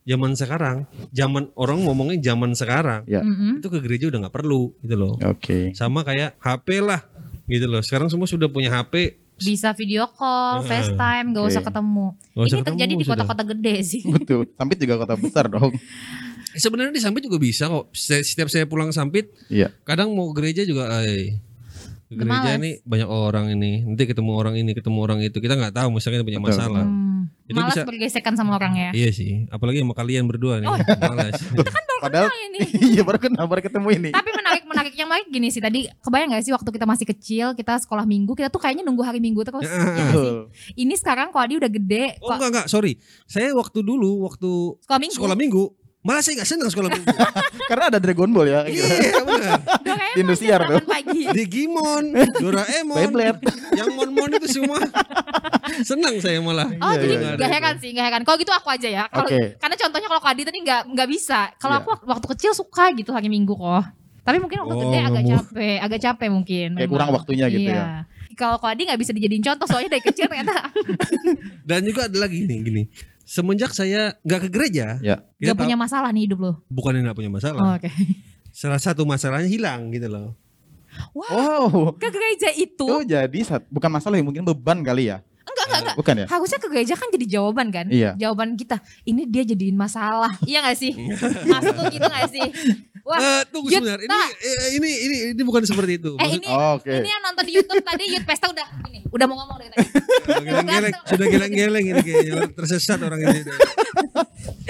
zaman 0.10 0.34
sekarang, 0.34 0.78
zaman 1.10 1.54
orang 1.54 1.80
ngomongnya 1.80 2.18
zaman 2.26 2.52
sekarang, 2.52 3.06
Ya. 3.06 3.22
Mm-mm. 3.22 3.62
itu 3.62 3.68
ke 3.68 3.78
gereja 3.80 4.10
udah 4.10 4.26
nggak 4.26 4.34
perlu 4.34 4.74
gitu 4.80 4.96
loh. 4.96 5.14
Oke. 5.22 5.70
Sama 5.72 6.02
kayak 6.02 6.34
HP 6.36 6.82
lah 6.82 7.06
gitu 7.46 7.66
loh. 7.66 7.80
Sekarang 7.80 8.08
semua 8.08 8.26
sudah 8.26 8.46
punya 8.48 8.74
HP. 8.74 9.22
bisa 9.40 9.72
video 9.72 10.04
call, 10.10 10.60
Ah, 10.60 10.66
FaceTime, 10.66 11.32
gak 11.32 11.46
usah 11.46 11.62
oke. 11.62 11.72
ketemu. 11.72 12.06
Nggak 12.30 12.44
usah 12.44 12.58
Ini 12.58 12.66
terjadi 12.66 12.76
ketemu 12.84 13.00
di 13.00 13.06
sudah. 13.06 13.16
kota-kota 13.16 13.44
gede 13.48 13.76
sih. 13.82 14.02
Betul. 14.04 14.42
Sampit 14.52 14.78
juga 14.78 14.96
kota 14.98 15.16
besar 15.16 15.46
dong. 15.56 15.72
Eh, 16.50 16.60
Sebenarnya 16.60 16.92
di 16.92 17.00
Sampit 17.00 17.24
juga 17.24 17.38
bisa 17.38 17.64
kok. 17.66 17.88
Setiap 17.94 18.50
saya 18.50 18.66
pulang 18.66 18.90
Sampit, 18.90 19.32
Iya. 19.48 19.72
kadang 19.82 20.12
mau 20.12 20.28
gereja 20.32 20.66
juga, 20.66 20.92
ay, 20.92 21.40
gereja 22.10 22.26
males. 22.52 22.60
nih 22.60 22.74
banyak 22.84 23.08
orang 23.08 23.46
ini. 23.50 23.86
Nanti 23.86 24.04
ketemu 24.04 24.32
orang 24.34 24.56
ini, 24.56 24.72
ketemu 24.74 25.00
orang 25.00 25.20
itu. 25.22 25.38
Kita 25.38 25.56
nggak 25.56 25.72
tahu 25.74 25.88
misalnya 25.90 26.20
punya 26.20 26.38
Betul. 26.38 26.50
masalah. 26.52 26.84
Hmm, 26.84 27.09
Itu 27.46 27.56
malas 27.56 27.74
bisa- 27.74 27.86
bergesekan 27.86 28.34
sama 28.34 28.56
orang 28.56 28.74
ya. 28.74 28.90
Iya 28.92 29.10
sih, 29.10 29.46
apalagi 29.48 29.80
sama 29.80 29.94
kalian 29.94 30.26
berdua 30.26 30.60
nih. 30.60 30.70
Malas. 31.00 31.38
Padahal 32.00 32.26
Nah, 32.26 32.40
ini. 32.48 32.60
iya 32.96 33.02
baru 33.02 33.20
kenal 33.20 33.44
baru 33.44 33.60
ketemu 33.60 33.88
ini. 33.92 34.10
Tapi 34.10 34.32
menarik 34.32 34.64
menarik 34.64 34.94
yang 34.94 35.12
menarik 35.12 35.28
gini 35.28 35.50
sih 35.50 35.60
tadi 35.60 35.84
kebayang 36.00 36.32
gak 36.32 36.42
sih 36.42 36.54
waktu 36.54 36.70
kita 36.70 36.86
masih 36.86 37.04
kecil 37.06 37.52
kita 37.54 37.76
sekolah 37.78 38.08
minggu 38.08 38.32
kita 38.34 38.48
tuh 38.48 38.58
kayaknya 38.58 38.82
nunggu 38.82 39.04
hari 39.04 39.20
minggu 39.20 39.44
terus. 39.44 39.68
Ya, 39.68 39.84
Ya 40.00 40.06
sih? 40.10 40.32
Ini 40.78 40.94
sekarang 40.96 41.30
kok 41.30 41.42
Adi 41.42 41.60
udah 41.60 41.68
gede, 41.68 42.16
Oh 42.20 42.32
kok 42.32 42.36
enggak 42.38 42.50
enggak, 42.50 42.68
sorry. 42.68 42.96
Saya 43.26 43.52
waktu 43.52 43.82
dulu 43.82 44.24
waktu 44.24 44.50
sekolah 44.80 44.96
minggu. 44.98 45.16
sekolah 45.18 45.36
minggu, 45.36 45.64
malah 46.00 46.20
saya 46.20 46.38
nggak 46.38 46.50
senang 46.50 46.68
sekolah 46.68 46.90
minggu. 46.96 47.12
Karena 47.66 47.84
ada 47.88 47.98
Dragon 47.98 48.30
Ball 48.30 48.48
ya. 48.48 48.62
gitu. 48.66 48.82
Iya 48.82 49.22
benar. 49.22 49.60
Doraemon 49.80 50.18
Indosiar 50.18 50.60
tuh. 50.64 50.80
8 50.80 50.88
pagi. 50.88 51.22
Digimon, 51.30 52.04
Doraemon, 52.42 52.98
Beyblade. 52.98 53.40
yang 53.74 53.90
mon-mon 53.92 54.32
itu 54.34 54.48
semua. 54.50 54.80
Senang 55.82 56.18
saya 56.18 56.40
malah. 56.40 56.66
Oh 56.74 56.90
Iya, 56.90 56.98
jadi 56.98 57.14
iya, 57.14 57.30
gak 57.32 57.40
iya. 57.42 57.48
heran 57.52 57.76
sih, 57.78 57.90
gak 57.92 58.06
heran. 58.06 58.22
Kalau 58.24 58.38
gitu 58.38 58.50
aku 58.50 58.68
aja 58.70 58.88
ya. 58.90 59.04
Karena 59.56 59.76
contohnya 59.78 60.08
kalau 60.08 60.20
Kak 60.20 60.32
Adi 60.32 60.44
tadi 60.44 60.60
nggak 60.60 60.82
nggak 60.90 61.08
bisa. 61.08 61.52
Kalau 61.56 61.76
aku 61.78 61.88
wak- 61.92 62.06
waktu 62.08 62.26
kecil 62.34 62.52
suka 62.54 62.90
gitu 62.92 63.12
hari 63.12 63.28
Minggu 63.28 63.54
kok. 63.54 63.84
Tapi 64.20 64.38
mungkin 64.38 64.62
waktu 64.62 64.76
Oh, 64.76 64.82
gede 64.84 65.00
agak 65.02 65.22
mau. 65.22 65.32
capek, 65.36 65.78
agak 65.80 66.00
capek 66.00 66.28
mungkin. 66.30 66.68
Kayak 66.70 66.80
memang. 66.80 66.92
kurang 66.92 67.10
waktunya 67.12 67.46
gitu 67.48 67.70
Iya. 67.70 67.78
ya. 67.78 67.88
Kalau 68.34 68.58
Kak 68.58 68.72
Adi 68.72 68.82
nggak 68.86 69.00
bisa 69.00 69.12
dijadiin 69.12 69.44
contoh 69.44 69.68
soalnya 69.68 69.90
dari 69.92 70.04
kecil 70.06 70.26
ternyata 70.26 70.54
Dan 71.62 71.84
juga 71.84 72.08
ada 72.08 72.18
lagi 72.18 72.40
nih 72.42 72.58
gini. 72.62 72.84
Semenjak 73.30 73.70
saya 73.72 74.18
nggak 74.26 74.42
ke 74.42 74.50
gereja, 74.50 74.98
Ya. 75.00 75.22
gak 75.38 75.54
punya 75.54 75.78
masalah 75.78 76.10
nih 76.10 76.26
hidup 76.26 76.40
lo. 76.42 76.52
bukan 76.66 76.98
nggak 76.98 77.14
punya 77.14 77.30
Oh, 77.30 77.36
masalah. 77.38 77.78
Oke. 77.78 77.94
Salah 78.50 78.82
satu 78.82 79.06
masalahnya 79.06 79.46
hilang 79.46 79.94
gitu 79.94 80.10
loh. 80.10 80.34
Wah, 81.14 81.30
Wow. 81.30 81.94
ke 81.94 82.10
gereja 82.10 82.50
itu 82.50 82.82
Oh 82.82 83.06
jadi 83.06 83.30
bukan 83.70 83.94
masalah 83.94 84.18
ya 84.18 84.26
mungkin 84.26 84.42
beban 84.42 84.82
kali 84.82 85.14
ya. 85.14 85.22
enggak 85.46 85.66
enggak 85.66 85.80
enggak. 85.86 85.96
Bukan 86.02 86.16
ya? 86.18 86.26
Harusnya 86.26 86.58
ke 86.58 86.68
gereja 86.68 86.94
kan 86.98 87.08
jadi 87.10 87.26
jawaban 87.30 87.68
kan? 87.70 87.86
Iya. 87.86 88.18
Jawaban 88.18 88.58
kita. 88.58 88.82
Ini 89.04 89.22
dia 89.26 89.44
jadiin 89.46 89.78
masalah. 89.78 90.34
iya 90.46 90.66
gak 90.66 90.78
sih? 90.78 90.98
Masuk 91.54 91.74
tuh 91.78 91.86
gitu 91.94 92.06
gak 92.06 92.30
sih? 92.34 92.42
Wah, 93.02 93.18
Eh, 93.18 93.42
tunggu 93.48 93.68
Yud, 93.68 93.80
sebentar. 93.80 93.98
Ini, 93.98 94.18
eh, 94.40 94.70
ini 94.74 94.90
ini 94.90 95.16
ini 95.32 95.42
bukan 95.42 95.62
seperti 95.62 95.98
itu. 95.98 96.12
eh 96.12 96.20
Maksud- 96.20 96.38
ini 96.38 96.48
Oh, 96.48 96.72
Oke. 96.76 96.94
ini 96.94 97.08
yang 97.08 97.22
nonton 97.22 97.44
di 97.44 97.54
YouTube 97.54 97.82
tadi 97.82 98.04
Yud 98.10 98.24
Pesta 98.24 98.48
udah 98.48 98.68
ini, 98.86 99.00
udah 99.06 99.26
mau 99.26 99.38
ngomong 99.38 99.58
dari 99.58 99.70
tadi. 99.70 99.88
Sudah 100.20 100.42
geleng-geleng, 100.42 100.94
sudah 101.06 101.28
geleng-geleng 101.28 101.86
ini 101.88 102.02
kayaknya 102.02 102.34
tersesat 102.52 103.00
orang 103.00 103.20
ini. 103.22 103.42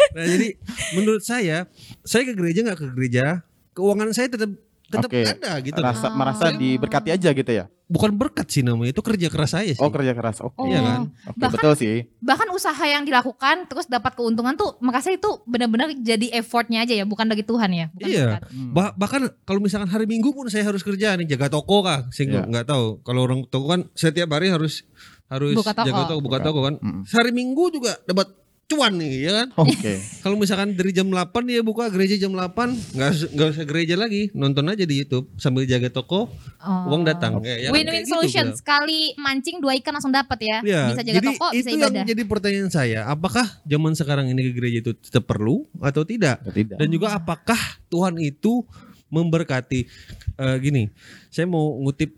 Nah 0.09 0.25
jadi 0.25 0.47
menurut 0.93 1.21
saya, 1.21 1.65
saya 2.01 2.23
ke 2.23 2.33
gereja 2.33 2.59
nggak 2.61 2.77
ke 2.77 2.85
gereja, 2.91 3.25
keuangan 3.71 4.09
saya 4.11 4.27
tetap 4.27 4.49
tetap 4.85 5.05
Oke. 5.07 5.21
ada 5.21 5.51
gitu. 5.59 5.77
loh. 5.77 5.85
Rasa 5.85 6.07
Oh. 6.07 6.11
merasa 6.11 6.45
diberkati 6.51 7.09
aja 7.11 7.29
gitu 7.29 7.51
ya. 7.51 7.65
Bukan 7.89 8.13
berkat 8.13 8.45
sih 8.45 8.61
namanya, 8.61 8.93
itu 8.93 9.01
kerja 9.01 9.27
keras 9.27 9.51
saya 9.51 9.73
sih. 9.73 9.81
Oh 9.81 9.89
kerja 9.89 10.13
keras. 10.13 10.37
Oke. 10.39 10.53
Oh. 10.55 10.69
Iya 10.69 10.77
kan? 10.79 10.99
Oke, 11.25 11.35
Bahkan- 11.35 11.53
betul 11.57 11.73
sih. 11.73 11.95
Bahkan 12.21 12.47
usaha 12.53 12.83
yang 12.85 13.01
dilakukan 13.01 13.65
terus 13.65 13.89
dapat 13.89 14.13
keuntungan 14.13 14.53
tuh 14.53 14.77
merasa 14.77 15.09
itu 15.09 15.25
benar-benar 15.43 15.89
jadi 15.91 16.37
effortnya 16.37 16.85
aja 16.85 16.93
ya, 16.93 17.01
bukan 17.03 17.25
dari 17.25 17.41
Tuhan 17.41 17.73
ya. 17.73 17.85
Bukan 17.89 18.05
Iya. 18.05 18.25
berkat. 18.29 18.41
Hmm. 18.53 18.71
Bah- 18.71 18.93
bahkan 18.93 19.21
kalau 19.41 19.57
misalkan 19.57 19.89
hari 19.89 20.05
Minggu 20.05 20.29
pun 20.29 20.45
saya 20.47 20.63
harus 20.63 20.79
kerja 20.79 21.17
nih 21.17 21.25
jaga 21.27 21.49
toko 21.49 21.81
kah? 21.81 22.05
Saya 22.13 22.29
nggak 22.29 22.43
Iya. 22.45 22.51
nggak 22.53 22.65
tahu. 22.67 22.85
Kalau 23.01 23.21
orang 23.25 23.39
toko 23.49 23.65
kan 23.67 23.81
setiap 23.91 24.29
hari 24.29 24.53
harus 24.53 24.85
harus 25.25 25.57
Buka 25.57 25.73
toko. 25.73 25.87
jaga 25.89 26.01
toko, 26.05 26.19
buka 26.19 26.37
Buka. 26.37 26.45
toko 26.45 26.59
kan. 26.61 26.75
Mm. 26.77 27.01
Hari 27.05 27.31
Minggu 27.33 27.63
juga 27.69 27.97
dapat 28.03 28.27
cuan 28.69 28.93
nih 28.93 29.25
ya 29.25 29.31
kan. 29.33 29.47
Oke. 29.57 29.97
Kalau 30.23 30.35
misalkan 30.35 30.71
dari 30.71 30.89
jam 30.89 31.05
8 31.05 31.17
dia 31.43 31.59
buka 31.59 31.89
gereja 31.89 32.13
jam 32.15 32.31
8, 32.31 32.53
nggak 32.93 33.09
us- 33.09 33.27
nggak 33.27 33.47
usah 33.51 33.65
gereja 33.65 33.95
lagi, 33.95 34.29
nonton 34.31 34.61
aja 34.63 34.83
di 34.83 34.95
YouTube 34.95 35.25
sambil 35.35 35.65
jaga 35.65 35.89
toko, 35.89 36.29
Oh. 36.59 36.85
uang 36.87 37.01
datang. 37.01 37.41
Ya, 37.41 37.55
ya, 37.57 37.69
Win-win 37.69 37.87
kayak 37.89 38.05
gitu, 38.05 38.13
solution. 38.13 38.45
Bel. 38.47 38.55
Sekali 38.55 38.99
mancing 39.15 39.57
dua 39.57 39.73
ikan 39.75 39.89
langsung 39.91 40.11
dapat 40.11 40.37
ya. 40.39 40.57
Ya, 40.61 40.81
Bisa 40.87 41.01
jaga 41.01 41.17
jadi 41.17 41.27
toko, 41.29 41.47
bisa 41.49 41.65
itu 41.65 41.75
ibadah. 41.75 41.95
yang 41.95 42.07
jadi 42.07 42.23
pertanyaan 42.23 42.69
saya, 42.69 42.99
apakah 43.05 43.45
zaman 43.63 43.93
sekarang 43.93 44.25
ini 44.27 44.41
ke 44.45 44.53
gereja 44.53 44.77
itu 44.81 44.91
tetap 44.93 45.25
perlu 45.25 45.65
atau 45.79 46.03
tidak? 46.03 46.45
Tidak. 46.45 46.77
Dan 46.77 46.87
juga 46.87 47.11
apakah 47.11 47.57
Tuhan 47.87 48.15
itu 48.17 48.61
memberkati 49.09 49.89
Eh, 50.35 50.55
gini, 50.57 50.87
saya 51.27 51.43
mau 51.43 51.75
ngutip 51.79 52.15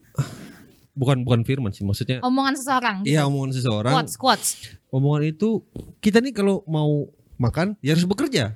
bukan 1.01 1.25
bukan 1.25 1.41
firman 1.41 1.73
sih, 1.73 1.81
maksudnya 1.81 2.21
Omongan 2.21 2.53
seseorang. 2.53 2.97
iya 3.03 3.25
omongan 3.25 3.57
seseorang. 3.57 3.89
Quotes, 3.91 4.15
quotes. 4.15 4.49
Omongan 4.93 5.33
itu 5.33 5.65
kita 5.97 6.21
nih 6.21 6.29
kalau 6.29 6.61
mau 6.69 7.09
makan 7.35 7.73
ya 7.81 7.97
harus 7.97 8.05
bekerja. 8.05 8.53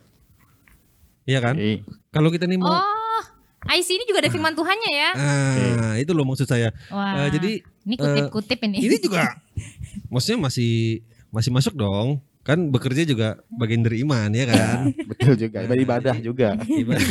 Iya 1.25 1.39
kan? 1.41 1.57
Oke. 1.57 1.81
Kalau 2.13 2.29
kita 2.29 2.45
nih 2.45 2.61
mau 2.61 2.69
Oh, 2.69 3.21
IC 3.65 3.97
ini 3.97 4.05
juga 4.05 4.21
ada 4.21 4.29
firman 4.29 4.53
Tuhannya 4.53 4.91
ya. 4.93 5.09
Ah, 5.17 5.93
itu 5.97 6.13
loh 6.13 6.21
maksud 6.21 6.45
saya. 6.45 6.69
Wah. 6.93 7.25
Eh, 7.25 7.29
jadi 7.33 7.51
ini 7.81 7.95
kutip-kutip 7.97 8.61
ini. 8.61 8.77
ini 8.77 8.95
juga 9.01 9.25
maksudnya 10.13 10.37
masih 10.39 11.01
masih 11.33 11.49
masuk 11.49 11.73
dong. 11.73 12.21
Kan 12.45 12.69
bekerja 12.69 13.09
juga 13.09 13.41
bagian 13.49 13.81
dari 13.81 14.05
iman 14.05 14.29
ya 14.29 14.45
kan? 14.45 14.93
Betul 15.09 15.33
juga. 15.33 15.65
Ibadah 15.65 15.81
ibadah 15.81 16.15
juga. 16.21 16.49
ibadah, 16.81 17.09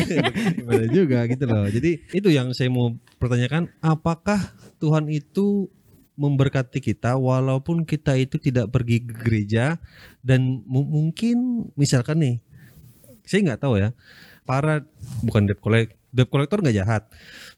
ibadah 0.63 0.89
juga 0.95 1.19
gitu 1.27 1.45
loh. 1.51 1.67
Jadi 1.67 1.91
itu 2.15 2.29
yang 2.31 2.55
saya 2.55 2.71
mau 2.71 2.95
pertanyakan, 3.19 3.67
apakah 3.83 4.39
Tuhan 4.79 5.11
itu 5.11 5.67
memberkati 6.15 6.79
kita 6.79 7.19
walaupun 7.19 7.83
kita 7.83 8.15
itu 8.15 8.39
tidak 8.39 8.71
pergi 8.71 9.03
ke 9.03 9.13
gereja 9.19 9.83
dan 10.23 10.63
mu- 10.63 10.87
mungkin 10.87 11.67
misalkan 11.75 12.23
nih, 12.23 12.37
saya 13.27 13.43
nggak 13.43 13.67
tahu 13.67 13.83
ya, 13.83 13.91
para 14.47 14.87
bukan 15.27 15.51
debt 15.51 15.59
collect, 15.59 15.99
debt 16.15 16.31
collector 16.31 16.63
nggak 16.63 16.79
jahat, 16.79 17.03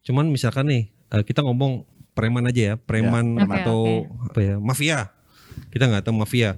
cuman 0.09 0.33
misalkan 0.33 0.65
nih 0.73 0.83
eh, 1.13 1.21
kita 1.21 1.45
ngomong 1.45 1.85
preman 2.17 2.49
aja 2.49 2.73
ya, 2.73 2.75
preman 2.81 3.37
Ya, 3.37 3.45
atau 3.61 4.09
apa 4.25 4.41
ya, 4.41 4.57
mafia, 4.57 5.13
kita 5.69 5.85
nggak 5.93 6.09
tahu 6.09 6.17
mafia, 6.17 6.57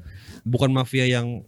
bukan 0.49 0.71
mafia 0.71 1.05
yang 1.05 1.45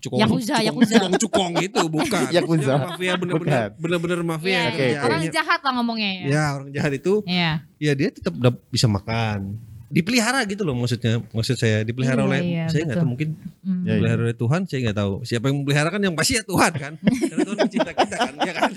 cukong 0.00 0.16
Yakuza, 0.18 0.56
cukong, 0.56 0.64
Yakuza. 0.64 0.94
cukong, 0.96 1.12
cukong 1.20 1.52
itu 1.60 1.80
bukan 1.86 2.22
Yakuza. 2.36 2.72
Mafia 2.74 3.12
bener-bener 3.14 3.62
bener-bener 3.76 4.18
mafia 4.22 4.48
Iya, 4.48 4.56
yang 4.56 4.66
Oke, 4.66 4.80
iya. 4.80 4.88
oke. 4.90 5.04
Orang 5.04 5.20
kerjanya- 5.20 5.36
jahat 5.36 5.60
lah 5.60 5.72
ngomongnya 5.76 6.10
ya. 6.10 6.24
ya 6.26 6.44
orang 6.56 6.68
jahat 6.72 6.92
itu 6.96 7.12
Iya. 7.22 7.52
ya 7.76 7.92
dia 7.92 8.08
tetap 8.08 8.32
bisa 8.66 8.86
makan 8.86 9.60
dipelihara 9.86 10.46
gitu 10.46 10.62
loh 10.62 10.72
maksudnya 10.72 11.18
maksud 11.28 11.58
saya 11.58 11.82
dipelihara 11.82 12.16
Iya, 12.16 12.24
oleh 12.24 12.40
iya, 12.40 12.64
saya 12.64 12.86
nggak 12.86 12.96
tahu 12.96 13.10
mungkin 13.10 13.28
Hmm. 13.60 13.82
Ya, 13.82 13.90
ya. 13.90 13.92
dipelihara 13.92 14.20
oleh 14.24 14.36
Tuhan 14.38 14.60
saya 14.64 14.78
nggak 14.80 14.96
tahu 14.96 15.12
siapa 15.20 15.44
yang 15.44 15.56
memelihara 15.60 15.88
kan 15.90 16.00
yang 16.00 16.14
pasti 16.14 16.32
ya 16.32 16.44
Tuhan 16.44 16.72
kan 16.72 16.92
karena 17.28 17.42
Tuhan 17.44 17.58
mencinta 17.60 17.92
kita 17.92 18.16
kan 18.16 18.32
ya 18.40 18.52
kan 18.54 18.70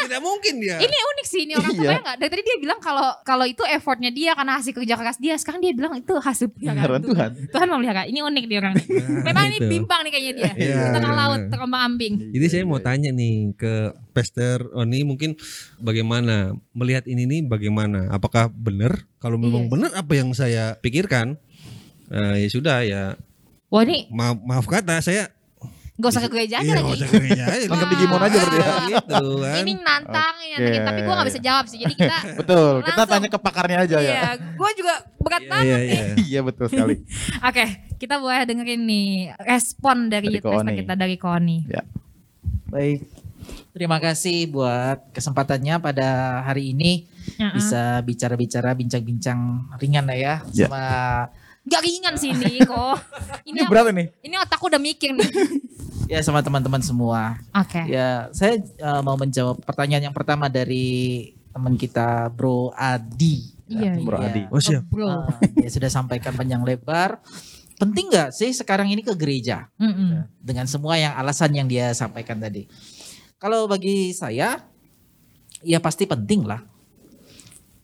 tidak 0.00 0.20
mungkin 0.20 0.54
dia 0.58 0.76
Ini 0.78 0.96
unik 1.08 1.26
sih 1.26 1.40
ini 1.42 1.52
orang 1.52 1.68
Iya. 1.68 1.78
kebayang 1.78 2.02
nggak? 2.02 2.16
Dari 2.16 2.30
tadi 2.30 2.42
dia 2.42 2.56
bilang 2.58 2.78
kalau 2.78 3.08
kalau 3.22 3.44
itu 3.44 3.62
effortnya 3.62 4.10
dia 4.10 4.32
karena 4.32 4.52
hasil 4.56 4.72
kerja 4.72 4.94
keras 4.94 5.16
dia. 5.16 5.34
Sekarang 5.34 5.60
dia 5.60 5.72
bilang 5.72 5.92
itu 5.94 6.14
hasil 6.14 6.46
Peliharaan 6.48 7.00
Tuhan. 7.00 7.30
Tuhan. 7.36 7.50
Tuhan 7.50 7.66
memelihara. 7.68 8.02
Ini 8.04 8.18
unik 8.20 8.44
dia 8.44 8.58
orang. 8.58 8.74
Memang 9.26 9.44
ini 9.46 9.58
gitu. 9.58 9.68
bimbang 9.68 10.00
nih 10.00 10.10
kayaknya 10.10 10.32
dia. 10.34 10.50
Iya. 10.54 10.74
Di 10.74 10.88
tengah 10.92 11.12
laut 11.14 11.40
terombang 11.48 11.82
ambing. 11.86 12.14
Jadi 12.30 12.46
saya 12.46 12.62
mau 12.64 12.78
tanya 12.78 13.10
nih 13.10 13.34
ke 13.54 13.72
Pastor 14.10 14.72
Oni 14.74 15.02
mungkin 15.02 15.38
bagaimana 15.78 16.36
melihat 16.72 17.04
ini 17.04 17.24
nih 17.24 17.40
bagaimana? 17.44 18.08
Apakah 18.08 18.48
benar? 18.48 19.06
Kalau 19.16 19.36
memang 19.36 19.66
Iya. 19.66 19.70
benar 19.70 19.90
apa 19.92 20.12
yang 20.12 20.30
saya 20.30 20.74
pikirkan, 20.76 21.38
eh, 22.08 22.34
ya 22.40 22.48
sudah 22.48 22.78
ya 22.80 23.02
Wah 23.68 23.82
ini 23.82 24.08
maaf, 24.08 24.40
maaf 24.40 24.64
kata 24.64 24.96
saya 24.98 25.28
gak 25.98 26.10
usah 26.14 26.22
ke 26.22 26.30
gereja 26.30 26.62
aja 26.62 26.64
iya, 26.64 26.74
lagi. 26.78 26.86
nggak 26.86 26.98
usah 27.02 27.10
gereja 27.10 27.44
aja. 27.50 27.66
Lengkap 27.66 27.88
aja 27.90 28.04
berarti 28.06 28.56
ya. 28.56 28.66
gitu 28.94 29.26
kan. 29.42 29.56
Ini 29.58 29.72
nantang, 29.82 30.34
nantangin. 30.38 30.82
Tapi 30.86 31.00
gue 31.02 31.14
gak 31.18 31.28
bisa 31.28 31.40
jawab 31.42 31.64
sih. 31.66 31.78
Jadi 31.82 31.94
kita 31.98 32.16
Betul. 32.40 32.72
Kita 32.86 33.02
tanya 33.04 33.28
ke 33.28 33.38
pakarnya 33.42 33.78
aja 33.82 33.98
ya. 33.98 34.12
Iya, 34.14 34.30
gue 34.38 34.70
juga 34.78 34.94
berat 35.18 35.42
Iya, 35.42 35.50
banget. 35.50 35.66
iya, 35.66 35.78
iya. 35.82 36.02
Iya 36.14 36.40
betul 36.46 36.66
sekali. 36.70 36.94
Oke, 37.50 37.64
kita 37.98 38.14
boleh 38.22 38.46
dengerin 38.46 38.82
nih 38.86 39.08
respon 39.42 40.06
dari, 40.06 40.38
Dari 40.38 40.78
kita 40.86 40.94
dari 40.94 41.16
Koni. 41.18 41.58
Baik. 42.70 43.00
Terima 43.74 43.98
kasih 43.98 44.50
buat 44.50 45.10
kesempatannya 45.10 45.82
pada 45.82 46.40
hari 46.46 46.74
ini 46.74 47.06
Ya, 47.36 47.52
bisa 47.52 48.00
bicara-bicara 48.08 48.72
bincang-bincang 48.72 49.68
ringan 49.76 50.08
lah 50.08 50.16
ya 50.16 50.34
Ya. 50.56 50.64
sama 50.64 50.82
Gak 51.68 51.84
ringan 51.84 52.16
sih 52.16 52.32
ini 52.32 52.64
kok. 52.64 52.96
Ini 53.44 53.60
Ini 53.60 53.68
berat 53.68 53.92
nih. 53.92 54.08
ini 54.24 54.34
otakku 54.40 54.72
udah 54.72 54.80
mikir 54.80 55.12
nih. 55.12 55.28
Ya 56.08 56.18
sama 56.24 56.40
teman-teman 56.40 56.80
semua. 56.80 57.36
Oke. 57.52 57.84
Ya, 57.92 58.32
saya 58.32 58.58
eh, 58.58 59.00
mau 59.04 59.14
menjawab 59.14 59.60
pertanyaan 59.62 60.08
yang 60.10 60.16
pertama 60.16 60.48
dari 60.48 61.30
teman 61.52 61.76
kita 61.76 62.32
Bro 62.32 62.72
Adi. 62.72 63.52
Iya, 63.68 64.00
Bro 64.00 64.16
Ya. 64.24 64.28
Adi. 64.32 64.42
Oh 64.48 64.60
siap. 64.62 64.88
Bro. 64.88 65.28
Eh, 65.44 65.68
dia 65.68 65.70
sudah 65.70 65.92
sampaikan 65.92 66.32
panjang 66.32 66.64
lebar. 66.64 67.20
Penting 67.78 68.10
nggak 68.10 68.34
sih 68.34 68.50
sekarang 68.50 68.90
ini 68.90 69.06
ke 69.06 69.14
gereja 69.14 69.70
Mm-mm. 69.78 70.26
dengan 70.42 70.66
semua 70.66 70.98
yang 70.98 71.14
alasan 71.14 71.54
yang 71.54 71.70
dia 71.70 71.94
sampaikan 71.94 72.34
tadi? 72.42 72.66
Kalau 73.38 73.70
bagi 73.70 74.10
saya, 74.10 74.66
ya 75.62 75.78
pasti 75.78 76.02
penting 76.10 76.42
lah. 76.42 76.58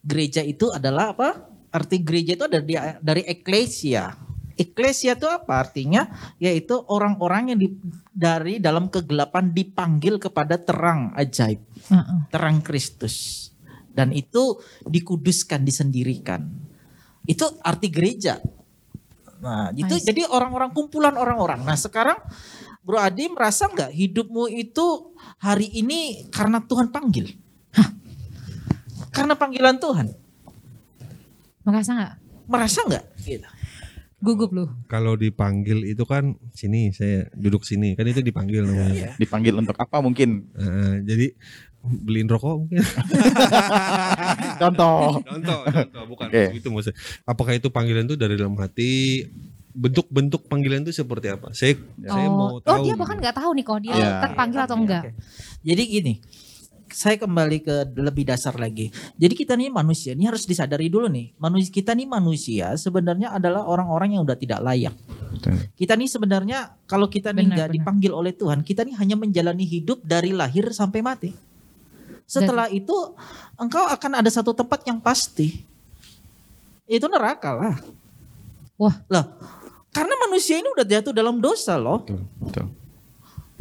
Gereja 0.03 0.43
itu 0.43 0.67
adalah 0.67 1.15
apa? 1.15 1.47
Arti 1.71 2.03
gereja 2.03 2.35
itu 2.35 2.43
ada 2.43 2.59
dari, 2.59 2.75
dari 2.99 3.23
eklesia. 3.23 4.19
Eklesia 4.55 5.19
itu 5.19 5.27
apa 5.27 5.67
artinya? 5.67 6.07
Yaitu 6.39 6.79
orang-orang 6.87 7.51
yang 7.55 7.59
di- 7.59 7.75
dari 8.15 8.63
dalam 8.63 8.87
kegelapan 8.87 9.51
dipanggil 9.51 10.15
kepada 10.15 10.55
terang 10.55 11.11
ajaib 11.19 11.59
Mm-mm. 11.91 12.31
terang 12.31 12.63
Kristus 12.63 13.51
dan 13.91 14.15
itu 14.15 14.55
dikuduskan 14.87 15.67
disendirikan 15.67 16.47
itu 17.27 17.43
arti 17.59 17.91
gereja 17.91 18.39
nah 19.43 19.67
itu 19.75 19.99
jadi 19.99 20.31
orang-orang 20.31 20.71
kumpulan 20.71 21.19
orang-orang 21.19 21.67
nah 21.67 21.75
sekarang 21.75 22.15
Bro 22.87 23.03
Adi 23.03 23.27
merasa 23.27 23.67
nggak 23.67 23.91
hidupmu 23.91 24.47
itu 24.47 25.11
hari 25.43 25.67
ini 25.75 26.31
karena 26.31 26.63
Tuhan 26.63 26.87
panggil 26.87 27.35
Hah? 27.75 27.91
karena 29.11 29.35
panggilan 29.35 29.75
Tuhan 29.75 30.07
Merasa 31.65 31.91
gak? 31.97 32.13
merasa 32.45 32.79
nggak 32.85 33.05
gitu. 33.25 33.47
Gugup 34.23 34.55
lu. 34.55 34.65
Kalau 34.87 35.19
dipanggil 35.19 35.83
itu 35.85 36.01
kan 36.07 36.39
sini 36.55 36.89
saya 36.95 37.27
duduk 37.35 37.67
sini 37.67 37.93
kan 37.99 38.07
itu 38.07 38.23
dipanggil 38.23 38.63
namanya. 38.63 39.13
Dipanggil 39.19 39.53
untuk 39.53 39.75
apa 39.75 39.99
mungkin? 39.99 40.49
Eh, 40.55 40.95
jadi 41.03 41.27
beliin 41.85 42.25
rokok 42.25 42.65
mungkin. 42.65 42.81
Contoh. 44.61 45.19
contoh, 45.21 45.59
contoh 45.67 46.03
bukan 46.09 46.27
Oke. 46.31 46.43
itu 46.57 46.67
maksudnya. 46.71 46.97
Apakah 47.27 47.53
itu 47.59 47.67
panggilan 47.69 48.07
itu 48.07 48.15
dari 48.17 48.39
dalam 48.39 48.55
hati? 48.57 49.27
Bentuk-bentuk 49.75 50.47
panggilan 50.47 50.87
itu 50.87 50.95
seperti 50.95 51.35
apa? 51.35 51.51
Saya 51.51 51.75
saya 52.07 52.31
mau 52.31 52.57
oh, 52.57 52.63
tahu. 52.63 52.79
oh 52.79 52.85
dia 52.87 52.95
bahkan 52.95 53.19
nggak 53.19 53.35
tahu 53.35 53.51
nih 53.51 53.65
kok 53.67 53.79
dia 53.83 53.93
Iya. 53.93 54.11
terpanggil 54.23 54.59
atau 54.63 54.77
enggak. 54.79 55.03
Oke. 55.03 55.11
jadi 55.67 55.83
gini 55.83 56.13
saya 56.95 57.19
kembali 57.19 57.57
ke 57.59 57.75
lebih 57.99 58.23
dasar 58.23 58.55
lagi. 58.55 58.87
Jadi 59.19 59.33
kita 59.35 59.59
nih 59.59 59.67
manusia, 59.67 60.15
ini 60.15 60.31
harus 60.31 60.47
disadari 60.47 60.87
dulu 60.87 61.11
nih. 61.11 61.35
Manusia 61.35 61.75
kita 61.75 61.91
nih 61.91 62.07
manusia 62.07 62.71
sebenarnya 62.79 63.35
adalah 63.35 63.67
orang-orang 63.67 64.15
yang 64.15 64.23
udah 64.23 64.39
tidak 64.39 64.63
layak. 64.63 64.95
Kita 65.75 65.99
nih 65.99 66.07
sebenarnya 66.07 66.71
kalau 66.87 67.11
kita 67.11 67.35
nih 67.35 67.51
nggak 67.51 67.69
dipanggil 67.75 68.15
oleh 68.15 68.31
Tuhan, 68.31 68.63
kita 68.63 68.87
nih 68.87 68.95
hanya 68.95 69.19
menjalani 69.19 69.67
hidup 69.67 69.99
dari 70.07 70.31
lahir 70.31 70.71
sampai 70.71 71.03
mati. 71.03 71.35
Setelah 72.23 72.71
itu 72.71 72.95
engkau 73.59 73.83
akan 73.91 74.23
ada 74.23 74.31
satu 74.31 74.55
tempat 74.55 74.87
yang 74.87 75.03
pasti. 75.03 75.67
Itu 76.87 77.11
neraka 77.11 77.51
lah. 77.59 77.75
Wah. 78.79 78.95
Lah, 79.11 79.35
karena 79.91 80.15
manusia 80.23 80.55
ini 80.55 80.71
udah 80.71 80.87
jatuh 80.87 81.11
dalam 81.11 81.43
dosa 81.43 81.75
loh. 81.75 82.07
Betul. 82.07 82.23
Betul. 82.39 82.84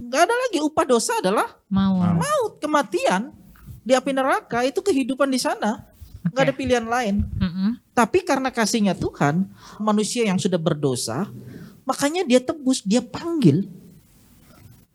Nggak 0.04 0.22
ada 0.28 0.34
lagi 0.48 0.58
upah 0.60 0.84
dosa 0.84 1.12
adalah 1.18 1.48
Mau. 1.72 1.96
Mau. 1.96 2.20
maut, 2.20 2.52
kematian. 2.60 3.32
Di 3.84 3.92
api 3.92 4.12
neraka 4.12 4.64
itu 4.64 4.80
kehidupan 4.80 5.28
di 5.28 5.40
sana. 5.40 5.84
Nggak 6.24 6.40
Oke. 6.40 6.48
ada 6.48 6.54
pilihan 6.56 6.86
lain. 6.88 7.20
Mm-mm. 7.36 7.76
Tapi 7.92 8.24
karena 8.24 8.48
kasihnya 8.48 8.96
Tuhan, 8.96 9.44
manusia 9.76 10.24
yang 10.24 10.40
sudah 10.40 10.56
berdosa, 10.56 11.28
makanya 11.84 12.24
dia 12.24 12.40
tebus, 12.40 12.80
dia 12.80 13.04
panggil. 13.04 13.68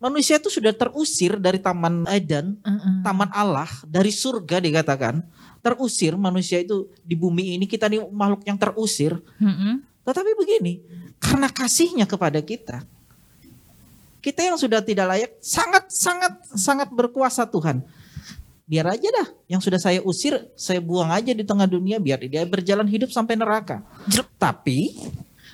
Manusia 0.00 0.40
itu 0.40 0.50
sudah 0.50 0.74
terusir 0.74 1.38
dari 1.38 1.62
taman 1.62 2.08
Eden, 2.10 2.58
Mm-mm. 2.66 3.06
taman 3.06 3.30
Allah, 3.30 3.70
dari 3.86 4.10
surga 4.10 4.58
dikatakan. 4.58 5.22
Terusir 5.60 6.16
manusia 6.16 6.56
itu 6.58 6.88
di 7.04 7.12
bumi 7.12 7.54
ini 7.60 7.68
kita 7.68 7.86
ini 7.86 8.00
makhluk 8.10 8.42
yang 8.48 8.56
terusir. 8.56 9.20
Mm-mm. 9.38 9.84
Tetapi 10.02 10.30
begini, 10.34 10.82
karena 11.20 11.46
kasihnya 11.46 12.08
kepada 12.08 12.40
kita, 12.40 12.82
kita 14.20 14.44
yang 14.44 14.56
sudah 14.56 14.80
tidak 14.80 15.06
layak, 15.08 15.30
sangat 15.40 15.88
sangat 15.88 16.32
sangat 16.52 16.88
berkuasa 16.92 17.44
Tuhan. 17.44 17.80
Biar 18.64 18.86
aja 18.86 19.08
dah, 19.10 19.28
yang 19.50 19.58
sudah 19.58 19.82
saya 19.82 19.98
usir, 20.00 20.38
saya 20.54 20.78
buang 20.78 21.10
aja 21.10 21.34
di 21.34 21.42
tengah 21.42 21.66
dunia, 21.66 21.98
biar 21.98 22.22
dia 22.22 22.46
berjalan 22.46 22.86
hidup 22.86 23.10
sampai 23.10 23.34
neraka. 23.34 23.82
Tapi 24.38 24.94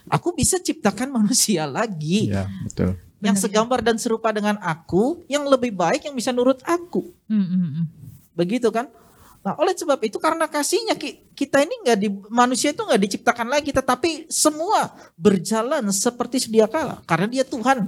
aku 0.06 0.36
bisa 0.36 0.60
ciptakan 0.60 1.08
manusia 1.22 1.64
lagi 1.64 2.28
Iya, 2.28 2.44
betul. 2.68 2.92
yang 3.24 3.32
Benar. 3.32 3.44
segambar 3.48 3.80
dan 3.80 3.96
serupa 3.96 4.28
dengan 4.36 4.60
aku, 4.60 5.24
yang 5.32 5.48
lebih 5.48 5.72
baik 5.72 6.04
yang 6.04 6.12
bisa 6.12 6.28
nurut 6.28 6.60
aku. 6.68 7.08
Mm-mm. 7.32 7.88
Begitu 8.36 8.68
kan? 8.68 8.92
Nah, 9.40 9.54
oleh 9.62 9.72
sebab 9.72 10.02
itu 10.02 10.18
karena 10.18 10.50
kasihnya 10.50 10.98
ki- 10.98 11.32
kita 11.32 11.62
ini 11.62 11.72
nggak 11.86 11.98
di 12.02 12.10
manusia 12.28 12.74
itu 12.74 12.82
nggak 12.82 12.98
diciptakan 13.00 13.46
lagi, 13.46 13.70
tetapi 13.72 14.26
semua 14.28 14.90
berjalan 15.16 15.86
seperti 15.88 16.42
sedia 16.42 16.66
kala. 16.66 16.98
Karena 17.06 17.30
dia 17.30 17.46
Tuhan 17.46 17.86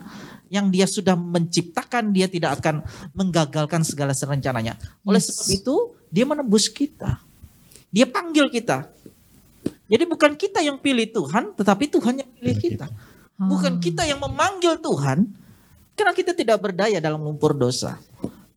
yang 0.49 0.73
dia 0.73 0.89
sudah 0.89 1.15
menciptakan, 1.15 2.13
dia 2.13 2.29
tidak 2.29 2.61
akan 2.61 2.85
menggagalkan 3.13 3.85
segala 3.85 4.13
rencananya. 4.13 4.77
Oleh 5.05 5.21
Yes. 5.21 5.33
sebab 5.33 5.49
itu 5.55 5.75
dia 6.09 6.25
menebus 6.25 6.69
kita, 6.73 7.21
dia 7.93 8.09
panggil 8.09 8.49
kita. 8.49 8.89
Jadi 9.89 10.05
bukan 10.05 10.37
kita 10.37 10.61
yang 10.61 10.77
pilih 10.81 11.09
Tuhan, 11.09 11.57
tetapi 11.57 11.89
Tuhan 11.89 12.21
yang 12.21 12.31
pilih 12.37 12.57
kita. 12.61 12.87
Bukan 13.39 13.81
kita 13.81 14.05
yang 14.05 14.21
memanggil 14.21 14.77
Tuhan, 14.83 15.33
karena 15.97 16.13
kita 16.13 16.37
tidak 16.37 16.61
berdaya 16.61 17.01
dalam 17.01 17.25
lumpur 17.25 17.57
dosa. 17.57 17.97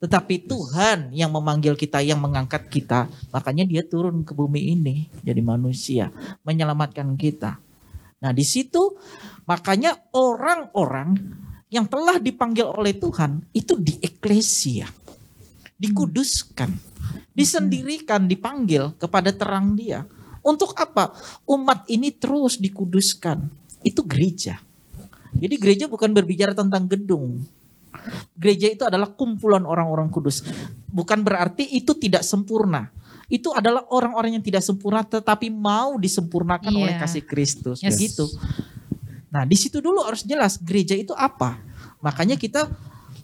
Tetapi 0.01 0.49
Tuhan 0.49 1.13
yang 1.13 1.29
memanggil 1.29 1.77
kita, 1.77 2.01
yang 2.01 2.17
mengangkat 2.17 2.65
kita. 2.73 3.05
Makanya 3.29 3.69
dia 3.69 3.85
turun 3.85 4.25
ke 4.25 4.33
bumi 4.33 4.73
ini 4.73 5.05
jadi 5.21 5.39
manusia, 5.45 6.09
menyelamatkan 6.41 7.13
kita. 7.15 7.61
Nah 8.21 8.31
di 8.33 8.45
situ 8.45 8.97
makanya 9.45 9.97
orang-orang 10.13 11.17
yang 11.71 11.87
telah 11.87 12.19
dipanggil 12.19 12.67
oleh 12.67 12.91
Tuhan 12.91 13.47
itu 13.55 13.79
di 13.79 13.95
eklesia. 14.03 14.91
Dikuduskan, 15.81 16.69
disendirikan, 17.33 18.27
dipanggil 18.29 18.93
kepada 18.99 19.33
terang 19.33 19.73
dia. 19.73 20.05
Untuk 20.43 20.75
apa? 20.77 21.15
Umat 21.47 21.87
ini 21.89 22.13
terus 22.13 22.59
dikuduskan. 22.61 23.49
Itu 23.81 24.05
gereja. 24.05 24.61
Jadi 25.31 25.55
gereja 25.57 25.85
bukan 25.87 26.11
berbicara 26.11 26.53
tentang 26.53 26.85
gedung. 26.85 27.41
Gereja 28.35 28.67
itu 28.69 28.83
adalah 28.85 29.09
kumpulan 29.09 29.63
orang-orang 29.65 30.11
kudus. 30.11 30.45
Bukan 30.91 31.23
berarti 31.23 31.65
itu 31.71 31.95
tidak 31.97 32.21
sempurna. 32.27 32.91
Itu 33.31 33.55
adalah 33.55 33.87
orang-orang 33.87 34.37
yang 34.37 34.43
tidak 34.43 34.61
sempurna 34.61 35.07
tetapi 35.07 35.47
mau 35.47 35.95
disempurnakan 35.95 36.67
Iya. 36.67 36.81
oleh 36.83 36.95
kasih 36.99 37.23
Kristus. 37.23 37.79
Yes. 37.79 37.95
Begitu. 37.95 38.27
Nah, 39.31 39.47
di 39.47 39.55
situ 39.55 39.79
dulu 39.79 40.03
harus 40.03 40.27
jelas 40.27 40.59
gereja 40.59 40.93
itu 40.93 41.15
apa. 41.15 41.57
Makanya 42.03 42.35
kita 42.35 42.67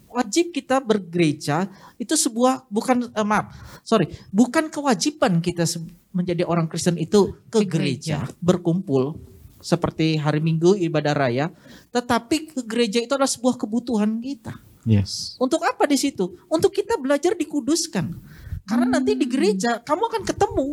wajib 0.08 0.56
kita 0.56 0.80
bergereja 0.80 1.68
itu 2.00 2.16
sebuah 2.16 2.64
bukan 2.72 3.12
eh, 3.12 3.26
maaf, 3.28 3.52
sorry, 3.84 4.08
bukan 4.32 4.72
kewajiban 4.72 5.44
kita 5.44 5.68
menjadi 6.16 6.48
orang 6.48 6.64
Kristen 6.66 6.96
itu 6.96 7.36
ke 7.52 7.62
Ke 7.62 7.68
gereja. 7.68 8.24
gereja, 8.24 8.36
berkumpul 8.40 9.20
seperti 9.60 10.16
hari 10.16 10.40
Minggu 10.40 10.78
ibadah 10.80 11.12
raya, 11.12 11.52
tetapi 11.92 12.56
ke 12.56 12.60
gereja 12.64 13.04
itu 13.04 13.12
adalah 13.12 13.28
sebuah 13.28 13.60
kebutuhan 13.60 14.22
kita. 14.24 14.56
Yes. 14.88 15.36
Untuk 15.36 15.60
apa 15.66 15.84
di 15.84 16.00
situ? 16.00 16.40
Untuk 16.48 16.72
kita 16.72 16.96
belajar 16.96 17.36
dikuduskan. 17.36 18.16
Karena 18.64 19.00
nanti 19.00 19.16
di 19.16 19.24
gereja 19.28 19.80
kamu 19.80 20.02
akan 20.08 20.22
ketemu 20.24 20.68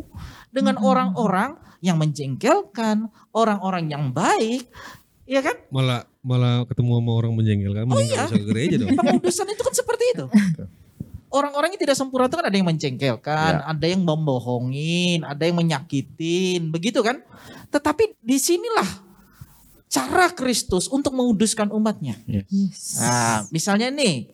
dengan 0.52 0.76
orang-orang 0.80 1.60
yang 1.80 2.00
menjengkelkan, 2.00 3.08
orang-orang 3.32 3.92
yang 3.92 4.12
baik, 4.12 4.68
ya 5.26 5.42
kan? 5.42 5.58
Malah 5.74 6.06
malah 6.22 6.66
ketemu 6.70 7.02
sama 7.02 7.12
orang 7.14 7.34
menjengkelkan, 7.34 7.84
mending 7.86 8.08
nggak 8.14 8.30
usah 8.30 8.40
ke 8.40 8.48
gereja 8.50 8.76
dong. 8.82 8.90
Pengudusan 8.98 9.48
itu 9.50 9.62
kan 9.62 9.74
seperti 9.74 10.06
itu. 10.14 10.26
Orang-orang 11.34 11.76
yang 11.76 11.82
tidak 11.84 12.00
sempurna 12.00 12.32
itu 12.32 12.38
kan 12.40 12.48
ada 12.48 12.56
yang 12.56 12.70
menjengkelkan, 12.70 13.54
ada 13.60 13.86
yang 13.86 14.02
membohongin, 14.08 15.28
ada 15.28 15.44
yang 15.44 15.60
menyakitin, 15.60 16.72
begitu 16.72 17.04
kan? 17.04 17.20
Tetapi 17.74 18.16
di 18.24 18.38
sinilah 18.40 19.04
cara 19.92 20.32
Kristus 20.32 20.88
untuk 20.88 21.12
menguduskan 21.12 21.76
umatnya. 21.76 22.16
Yes. 22.28 23.00
Nah, 23.04 23.44
misalnya 23.52 23.92
nih, 23.92 24.32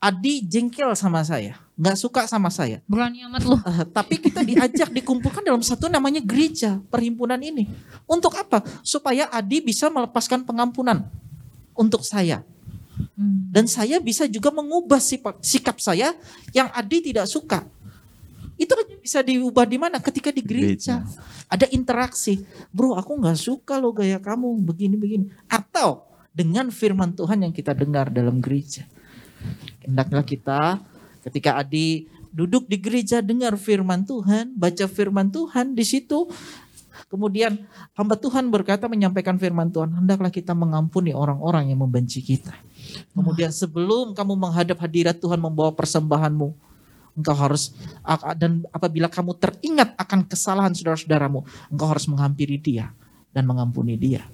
Adi 0.00 0.40
jengkel 0.40 0.96
sama 0.96 1.20
saya, 1.20 1.60
nggak 1.76 1.96
suka 2.00 2.24
sama 2.24 2.48
saya. 2.48 2.80
Berani 2.88 3.20
amat 3.28 3.44
lu. 3.44 3.60
Eh, 3.60 3.84
tapi 3.92 4.16
kita 4.16 4.40
diajak 4.40 4.88
dikumpulkan 4.88 5.44
dalam 5.44 5.60
satu 5.60 5.92
namanya 5.92 6.24
gereja 6.24 6.80
perhimpunan 6.88 7.36
ini. 7.36 7.68
Untuk 8.08 8.32
apa? 8.32 8.64
Supaya 8.80 9.28
Adi 9.28 9.60
bisa 9.60 9.92
melepaskan 9.92 10.48
pengampunan 10.48 11.04
untuk 11.76 12.00
saya. 12.00 12.40
Hmm. 13.12 13.52
Dan 13.52 13.68
saya 13.68 14.00
bisa 14.00 14.24
juga 14.24 14.48
mengubah 14.48 14.96
sifat, 14.96 15.44
sikap 15.44 15.76
saya 15.84 16.16
yang 16.56 16.72
Adi 16.72 17.12
tidak 17.12 17.28
suka. 17.28 17.68
Itu 18.56 18.72
kan 18.72 18.88
bisa 19.04 19.20
diubah 19.20 19.68
di 19.68 19.76
mana? 19.76 20.00
Ketika 20.00 20.32
di 20.32 20.40
gereja. 20.40 21.04
Ada 21.44 21.68
interaksi. 21.76 22.40
Bro, 22.72 22.96
aku 22.96 23.20
nggak 23.20 23.36
suka 23.36 23.76
lo 23.76 23.92
gaya 23.92 24.16
kamu 24.16 24.64
begini-begini. 24.64 25.28
Atau 25.44 26.08
dengan 26.32 26.72
firman 26.72 27.12
Tuhan 27.12 27.44
yang 27.44 27.52
kita 27.52 27.76
dengar 27.76 28.08
dalam 28.08 28.40
gereja. 28.40 28.88
Hendaklah 29.84 30.24
kita 30.24 30.60
ketika 31.24 31.60
Adi 31.60 32.08
duduk 32.30 32.70
di 32.70 32.78
gereja 32.78 33.20
dengar 33.20 33.58
firman 33.58 34.06
Tuhan, 34.06 34.54
baca 34.54 34.86
firman 34.86 35.28
Tuhan 35.28 35.74
di 35.74 35.84
situ 35.84 36.30
Kemudian 37.10 37.66
hamba 37.98 38.14
Tuhan 38.18 38.50
berkata 38.54 38.90
menyampaikan 38.90 39.34
firman 39.34 39.66
Tuhan, 39.72 39.90
hendaklah 39.94 40.28
kita 40.28 40.52
mengampuni 40.54 41.10
orang-orang 41.10 41.72
yang 41.72 41.82
membenci 41.82 42.20
kita. 42.20 42.54
Kemudian 43.14 43.54
sebelum 43.54 44.12
kamu 44.12 44.38
menghadap 44.38 44.78
hadirat 44.78 45.18
Tuhan 45.18 45.42
membawa 45.42 45.74
persembahanmu, 45.74 46.48
engkau 47.18 47.34
harus 47.34 47.74
dan 48.38 48.62
apabila 48.70 49.10
kamu 49.10 49.34
teringat 49.38 49.98
akan 49.98 50.22
kesalahan 50.28 50.70
saudara-saudaramu, 50.70 51.42
engkau 51.72 51.86
harus 51.90 52.06
menghampiri 52.06 52.62
dia 52.62 52.94
dan 53.34 53.42
mengampuni 53.46 53.98
dia. 53.98 54.26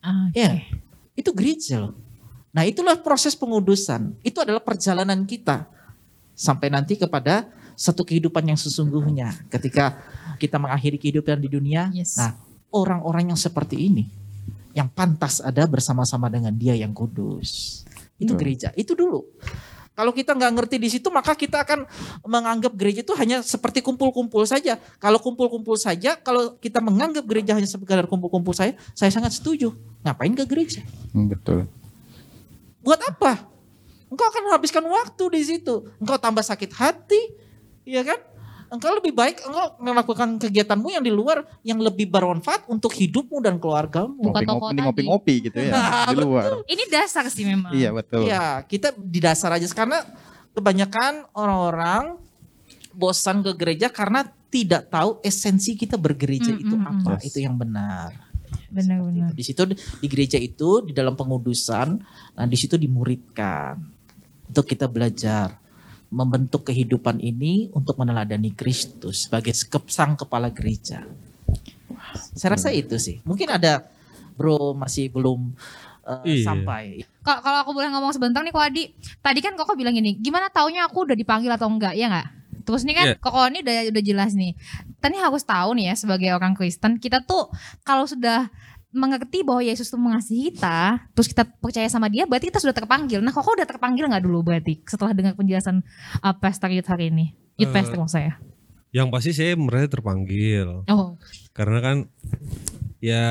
Oke. 0.00 0.36
Ya, 0.36 0.64
itu 1.12 1.30
gereja 1.36 1.88
loh. 1.88 1.94
Nah 2.56 2.64
itulah 2.64 2.96
proses 2.96 3.36
pengudusan. 3.36 4.16
Itu 4.24 4.40
adalah 4.40 4.64
perjalanan 4.64 5.28
kita 5.28 5.68
sampai 6.32 6.72
nanti 6.72 6.96
kepada 6.96 7.52
satu 7.76 8.00
kehidupan 8.00 8.48
yang 8.48 8.56
sesungguhnya. 8.56 9.36
Ketika 9.52 10.00
kita 10.40 10.56
mengakhiri 10.56 10.96
kehidupan 10.96 11.36
di 11.44 11.52
dunia, 11.52 11.92
Yes. 11.92 12.16
nah 12.16 12.32
orang-orang 12.72 13.36
yang 13.36 13.36
seperti 13.36 13.92
ini, 13.92 14.08
yang 14.72 14.88
pantas 14.88 15.44
ada 15.44 15.68
bersama-sama 15.68 16.32
dengan 16.32 16.56
Dia 16.56 16.72
yang 16.72 16.96
kudus. 16.96 17.84
Itu 18.16 18.32
Betul. 18.32 18.40
gereja. 18.40 18.68
Itu 18.72 18.96
dulu. 18.96 19.20
Kalau 19.96 20.12
kita 20.12 20.36
nggak 20.36 20.52
ngerti 20.56 20.76
di 20.76 20.88
situ, 20.92 21.08
maka 21.08 21.32
kita 21.32 21.64
akan 21.64 21.88
menganggap 22.24 22.72
gereja 22.76 23.00
itu 23.00 23.16
hanya 23.16 23.40
seperti 23.40 23.80
kumpul-kumpul 23.80 24.44
saja. 24.44 24.76
Kalau 25.00 25.16
kumpul-kumpul 25.20 25.76
saja, 25.80 26.20
kalau 26.20 26.56
kita 26.60 26.84
menganggap 26.84 27.24
gereja 27.24 27.56
hanya 27.56 27.64
sekedar 27.64 28.04
kumpul-kumpul 28.04 28.52
saya, 28.52 28.76
saya 28.92 29.08
sangat 29.08 29.32
setuju. 29.36 29.72
Ngapain 30.04 30.36
ke 30.36 30.44
gereja? 30.44 30.84
Hmm, 31.16 31.32
Betul. 31.32 31.64
Buat 32.86 33.02
apa? 33.02 33.32
Engkau 34.06 34.26
akan 34.30 34.42
menghabiskan 34.46 34.86
waktu 34.86 35.24
di 35.34 35.42
situ. 35.42 35.90
Engkau 35.98 36.14
tambah 36.16 36.46
sakit 36.46 36.70
hati, 36.70 37.34
ya 37.82 38.06
kan? 38.06 38.22
Engkau 38.66 38.98
lebih 38.98 39.14
baik 39.14 39.46
engkau 39.46 39.78
melakukan 39.78 40.42
kegiatanmu 40.42 40.90
yang 40.90 41.02
di 41.02 41.14
luar 41.14 41.46
yang 41.62 41.78
lebih 41.78 42.10
bermanfaat 42.10 42.66
untuk 42.66 42.90
hidupmu 42.90 43.38
dan 43.38 43.62
keluargamu. 43.62 44.18
Buka 44.18 44.42
toko 44.42 44.70
Ngopi-ngopi 44.70 44.74
tadi. 44.74 44.82
ngopi-ngopi 44.82 45.34
gitu 45.50 45.58
ya 45.62 45.70
Nah, 45.70 46.10
di 46.10 46.16
luar. 46.18 46.50
Ini 46.66 46.82
dasar 46.90 47.30
sih 47.30 47.46
memang. 47.46 47.70
Iya 47.70 47.94
betul. 47.94 48.26
Iya, 48.26 48.66
kita 48.66 48.90
di 48.98 49.22
dasar 49.22 49.54
aja 49.54 49.66
karena 49.70 50.02
kebanyakan 50.50 51.30
orang-orang 51.30 52.18
bosan 52.90 53.46
ke 53.46 53.54
gereja 53.54 53.86
karena 53.86 54.26
tidak 54.50 54.90
tahu 54.90 55.22
esensi 55.22 55.78
kita 55.78 55.94
bergereja 55.94 56.50
Mm, 56.50 56.62
itu 56.66 56.74
mm, 56.74 56.82
mm. 56.82 56.90
apa. 56.90 57.10
Yes. 57.22 57.30
Itu 57.30 57.38
yang 57.46 57.54
benar. 57.54 58.25
Benar-benar. 58.68 59.30
Di 59.32 59.44
situ 59.44 59.62
di 59.72 60.06
gereja 60.10 60.36
itu 60.36 60.82
di 60.82 60.92
dalam 60.92 61.14
pengudusan, 61.14 61.98
nah 62.34 62.46
di 62.46 62.56
situ 62.58 62.74
dimuridkan 62.74 63.78
untuk 64.46 64.66
kita 64.66 64.86
belajar 64.86 65.58
membentuk 66.06 66.70
kehidupan 66.70 67.18
ini 67.18 67.68
untuk 67.74 67.98
meneladani 67.98 68.54
Kristus 68.54 69.26
sebagai 69.26 69.50
sang 69.90 70.14
kepala 70.14 70.50
gereja. 70.54 71.02
Saya 72.34 72.54
rasa 72.54 72.70
itu 72.70 72.94
sih. 72.96 73.18
Mungkin 73.26 73.50
ada 73.50 73.86
bro 74.36 74.76
masih 74.76 75.10
belum 75.10 75.50
uh, 76.06 76.22
Iya. 76.22 76.46
sampai. 76.46 77.02
Ka- 77.26 77.42
Kalau 77.42 77.58
aku 77.66 77.70
boleh 77.74 77.90
ngomong 77.90 78.14
sebentar 78.14 78.40
nih 78.46 78.54
Ko 78.54 78.62
Adi. 78.62 78.92
Tadi 79.18 79.40
kan 79.42 79.58
Koko 79.58 79.74
bilang 79.74 79.96
gini, 79.96 80.14
gimana 80.14 80.46
taunya 80.46 80.86
aku 80.86 81.10
udah 81.10 81.16
dipanggil 81.18 81.50
atau 81.50 81.66
enggak, 81.66 81.98
ya 81.98 82.06
enggak? 82.06 82.28
Terus 82.66 82.82
nih 82.82 82.94
kan 82.98 83.06
Iya. 83.06 83.16
Koko 83.22 83.38
ini 83.46 83.62
udah 83.62 83.76
udah 83.94 84.02
jelas 84.02 84.34
nih. 84.34 84.52
Nih 85.06 85.20
harus 85.22 85.46
tahu 85.46 85.78
nih 85.78 85.86
ya 85.88 85.94
sebagai 85.94 86.34
orang 86.34 86.58
Kristen, 86.58 86.98
kita 86.98 87.22
tuh 87.22 87.46
kalau 87.86 88.02
sudah 88.04 88.50
mengerti 88.96 89.44
bahwa 89.44 89.60
Yesus 89.60 89.92
itu 89.92 89.98
mengasihi 90.00 90.50
kita, 90.50 91.04
terus 91.12 91.28
kita 91.28 91.44
percaya 91.44 91.86
sama 91.86 92.08
dia, 92.08 92.24
berarti 92.24 92.48
kita 92.48 92.58
sudah 92.58 92.72
terpanggil. 92.72 93.20
Nah, 93.20 93.28
kok 93.28 93.44
udah 93.44 93.68
terpanggil 93.68 94.08
nggak 94.08 94.24
dulu 94.24 94.40
berarti 94.40 94.80
setelah 94.88 95.12
dengar 95.12 95.36
penjelasan 95.36 95.84
uh, 96.24 96.34
Pastor 96.34 96.72
Yud 96.72 96.88
hari 96.88 97.12
ini? 97.12 97.36
Yud 97.60 97.70
Eh, 97.70 97.74
Pastor 97.76 98.00
maksud 98.00 98.16
saya. 98.18 98.40
Yang 98.96 99.06
pasti 99.12 99.30
saya 99.36 99.52
merasa 99.60 99.92
terpanggil. 99.92 100.88
Oh, 100.88 101.20
Karena 101.52 101.78
kan 101.84 101.96
ya 102.98 103.24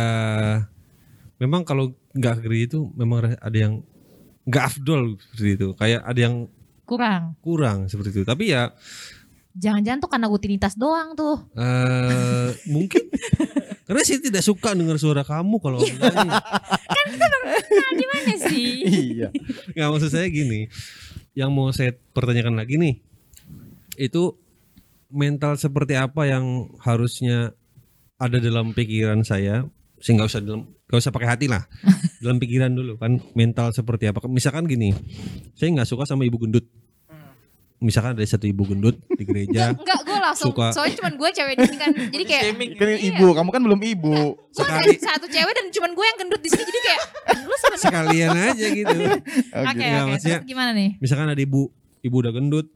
memang 1.41 1.65
kalau 1.65 1.98
nggak 2.13 2.45
gereja 2.45 2.78
itu 2.78 2.80
memang 2.93 3.34
ada 3.36 3.58
yang 3.58 3.82
nggak 4.45 4.63
afdol 4.69 5.17
seperti 5.17 5.50
itu. 5.58 5.67
Kayak 5.74 6.02
ada 6.06 6.19
yang 6.19 6.36
kurang. 6.86 7.24
kurang 7.41 7.78
seperti 7.89 8.21
itu. 8.21 8.24
Tapi 8.24 8.54
ya 8.54 8.69
Jangan-jangan 9.56 10.00
tuh 10.04 10.10
karena 10.12 10.28
rutinitas 10.28 10.74
doang 10.76 11.15
tuh. 11.15 11.39
eh 11.56 12.52
mungkin 12.76 13.08
karena 13.88 14.02
saya 14.04 14.20
tidak 14.20 14.44
suka 14.44 14.76
dengar 14.76 15.00
suara 15.00 15.24
kamu 15.24 15.56
kalau 15.63 15.80
nyanyi. 15.80 16.30
Nah, 17.46 17.91
di 17.94 18.06
mana 18.10 18.34
sih? 18.50 18.72
iya. 18.82 19.30
Nggak 19.78 19.89
maksud 19.94 20.10
saya 20.10 20.26
gini. 20.26 20.65
Yang 21.38 21.50
mau 21.54 21.70
saya 21.70 21.94
pertanyakan 21.94 22.58
lagi 22.58 22.82
nih. 22.82 22.98
Itu 23.94 24.41
mental 25.13 25.56
seperti 25.62 25.94
apa 25.94 26.26
yang 26.26 26.74
harusnya 26.82 27.54
ada 28.18 28.41
dalam 28.41 28.74
pikiran 28.74 29.22
saya 29.22 29.68
sehingga 30.00 30.28
usah 30.28 30.44
dalam 30.44 30.68
gak 30.86 31.02
usah 31.02 31.13
pakai 31.13 31.30
hati 31.30 31.46
lah 31.48 31.63
dalam 32.24 32.38
pikiran 32.38 32.72
dulu 32.72 33.00
kan 33.00 33.20
mental 33.34 33.72
seperti 33.72 34.12
apa 34.12 34.24
misalkan 34.28 34.68
gini 34.68 34.91
saya 35.56 35.72
nggak 35.72 35.88
suka 35.88 36.04
sama 36.06 36.28
ibu 36.28 36.38
gendut 36.39 36.68
misalkan 37.78 38.12
ada 38.12 38.24
satu 38.24 38.46
ibu 38.46 38.64
gendut 38.64 38.96
di 39.10 39.24
gereja 39.24 39.72
Enggak, 39.76 40.00
gue 40.02 40.18
langsung. 40.18 40.52
Suka. 40.52 40.72
Soalnya 40.72 40.96
cuman 40.96 41.14
gue 41.16 41.30
cewek 41.30 41.54
di 41.54 41.64
sini 41.66 41.78
kan. 41.78 41.92
Jadi 41.92 42.24
kayak 42.24 42.44
Kan 42.74 42.88
Iya. 42.88 42.98
ibu, 43.10 43.26
kamu 43.32 43.50
kan 43.50 43.62
belum 43.62 43.82
ibu. 43.82 44.16
gue 44.38 44.64
ada 44.64 44.92
satu 44.96 45.26
cewek 45.26 45.54
dan 45.54 45.66
cuman 45.70 45.92
gue 45.92 46.06
yang 46.06 46.18
gendut 46.18 46.40
di 46.40 46.50
sini. 46.50 46.64
Jadi 46.64 46.80
kayak 46.82 47.02
lu 47.42 47.54
sebenarnya. 47.54 47.84
sekalian 47.84 48.30
aja 48.34 48.68
gitu 48.72 48.98
Oke, 49.60 49.66
Oke. 49.66 49.84
Nggak, 49.84 49.92
oke. 49.98 50.10
maksudnya- 50.10 50.40
Terus 50.40 50.48
gimana 50.48 50.72
nih? 50.72 50.90
misalkan 50.98 51.28
ada 51.28 51.42
ibu 51.42 51.62
ibu 52.00 52.16
udah 52.16 52.32
gendut 52.32 52.68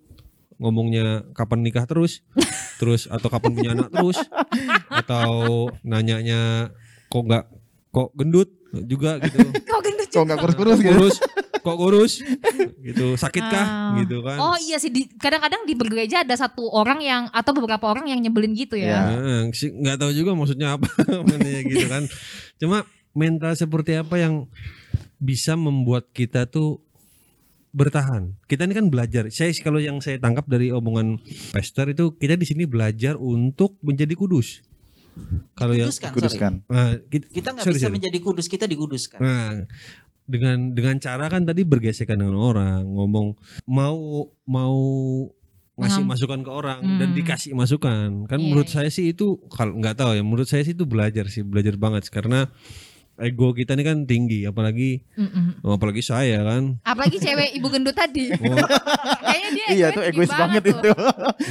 ngomongnya 0.56 1.06
kapan 1.32 1.60
nikah 1.62 1.86
terus 1.86 2.20
terus 2.76 3.08
atau 3.08 3.28
kapan 3.28 3.52
punya 3.54 3.70
anak 3.72 3.88
terus 3.90 4.20
atau 4.86 5.32
nanyanya 5.82 6.68
kok 7.08 7.24
nggak 7.24 7.46
kok 7.90 8.10
gendut 8.14 8.50
juga 8.84 9.18
gitu 9.20 9.40
Kau 9.64 9.80
gendut 9.80 10.10
Kok 10.10 10.24
nggak 10.26 10.38
kurus-kurus 10.38 10.78
gitu? 10.78 10.90
kurus 10.92 11.16
kok 11.60 11.76
kurus? 11.76 12.24
Gitu. 12.80 13.16
Sakitkah? 13.16 13.66
Ah. 13.66 13.92
gitu 14.00 14.22
kan. 14.22 14.38
Oh 14.38 14.56
iya 14.58 14.78
sih, 14.78 14.90
di- 14.90 15.10
kadang-kadang 15.12 15.64
di 15.64 15.74
bergereja 15.74 16.24
ada 16.24 16.36
satu 16.36 16.68
orang 16.68 17.00
yang 17.00 17.24
atau 17.30 17.52
beberapa 17.52 17.86
orang 17.86 18.08
yang 18.08 18.20
nyebelin 18.20 18.54
gitu 18.54 18.76
ya. 18.76 19.04
Nah, 19.10 19.44
sih, 19.52 19.70
nggak 19.70 20.00
tahu 20.00 20.12
juga 20.12 20.32
maksudnya 20.34 20.76
apa 20.76 20.88
maksudnya 21.26 21.62
gitu 21.64 21.86
kan. 21.86 22.04
Cuma 22.58 22.78
mental 23.12 23.54
seperti 23.54 23.98
apa 23.98 24.16
yang 24.16 24.48
bisa 25.18 25.54
membuat 25.54 26.08
kita 26.12 26.46
tuh 26.46 26.80
bertahan? 27.70 28.34
Kita 28.46 28.66
ini 28.66 28.74
kan 28.74 28.88
belajar. 28.88 29.30
Saya 29.30 29.54
kalau 29.60 29.78
yang 29.78 30.00
saya 30.00 30.18
tangkap 30.18 30.48
dari 30.48 30.72
omongan 30.72 31.22
pastor 31.52 31.92
itu 31.92 32.16
kita 32.16 32.34
di 32.34 32.46
sini 32.48 32.66
belajar 32.66 33.14
untuk 33.16 33.78
menjadi 33.82 34.16
kudus. 34.16 34.66
Kalau 35.52 35.76
yang 35.76 35.92
Kuduskan, 35.92 36.64
sorry. 36.64 36.72
Nah, 36.72 36.96
kita, 37.12 37.26
Kita 37.28 37.50
nggak 37.52 37.66
bisa 37.68 37.80
sorry. 37.84 37.96
menjadi 38.00 38.18
kudus, 38.24 38.48
kita 38.48 38.64
dikuduskan. 38.64 39.20
nah 39.20 39.68
dengan 40.30 40.72
dengan 40.72 40.96
cara 40.96 41.26
kan 41.26 41.42
tadi 41.42 41.62
bergesekan 41.64 42.16
dengan 42.16 42.38
orang 42.38 42.86
ngomong 42.86 43.34
mau 43.66 43.98
mau 44.46 44.78
ngasih 45.76 46.04
Ngam- 46.04 46.12
masukan 46.12 46.40
ke 46.40 46.52
orang 46.52 46.80
Hmm. 46.80 46.98
dan 46.98 47.10
dikasih 47.12 47.52
masukan 47.52 48.08
kan 48.26 48.36
Iya, 48.36 48.46
menurut 48.46 48.68
iya. 48.68 48.76
saya 48.78 48.90
sih 48.90 49.10
itu 49.10 49.26
kalau 49.48 49.74
nggak 49.74 49.96
tahu 49.96 50.12
ya 50.12 50.22
menurut 50.22 50.46
saya 50.46 50.62
sih 50.62 50.72
itu 50.72 50.84
belajar 50.84 51.26
sih 51.26 51.42
belajar 51.42 51.74
banget 51.76 52.06
karena 52.08 52.52
ego 53.18 53.52
kita 53.52 53.74
ini 53.74 53.84
kan 53.84 53.98
tinggi 54.04 54.44
apalagi 54.44 55.04
Mm-mm. 55.14 55.60
apalagi 55.66 56.00
saya 56.00 56.40
kan 56.42 56.80
Apalagi 56.84 57.18
cewek 57.18 57.52
ibu 57.54 57.68
gendut 57.68 57.92
tadi. 57.94 58.32
Oh, 58.40 58.56
Kayaknya 59.22 59.50
dia 59.52 59.66
Iya 59.70 59.88
egois 59.88 59.94
tuh 59.94 60.04
egois 60.06 60.32
banget 60.32 60.62
tuh. 60.64 60.72
itu. 60.74 60.90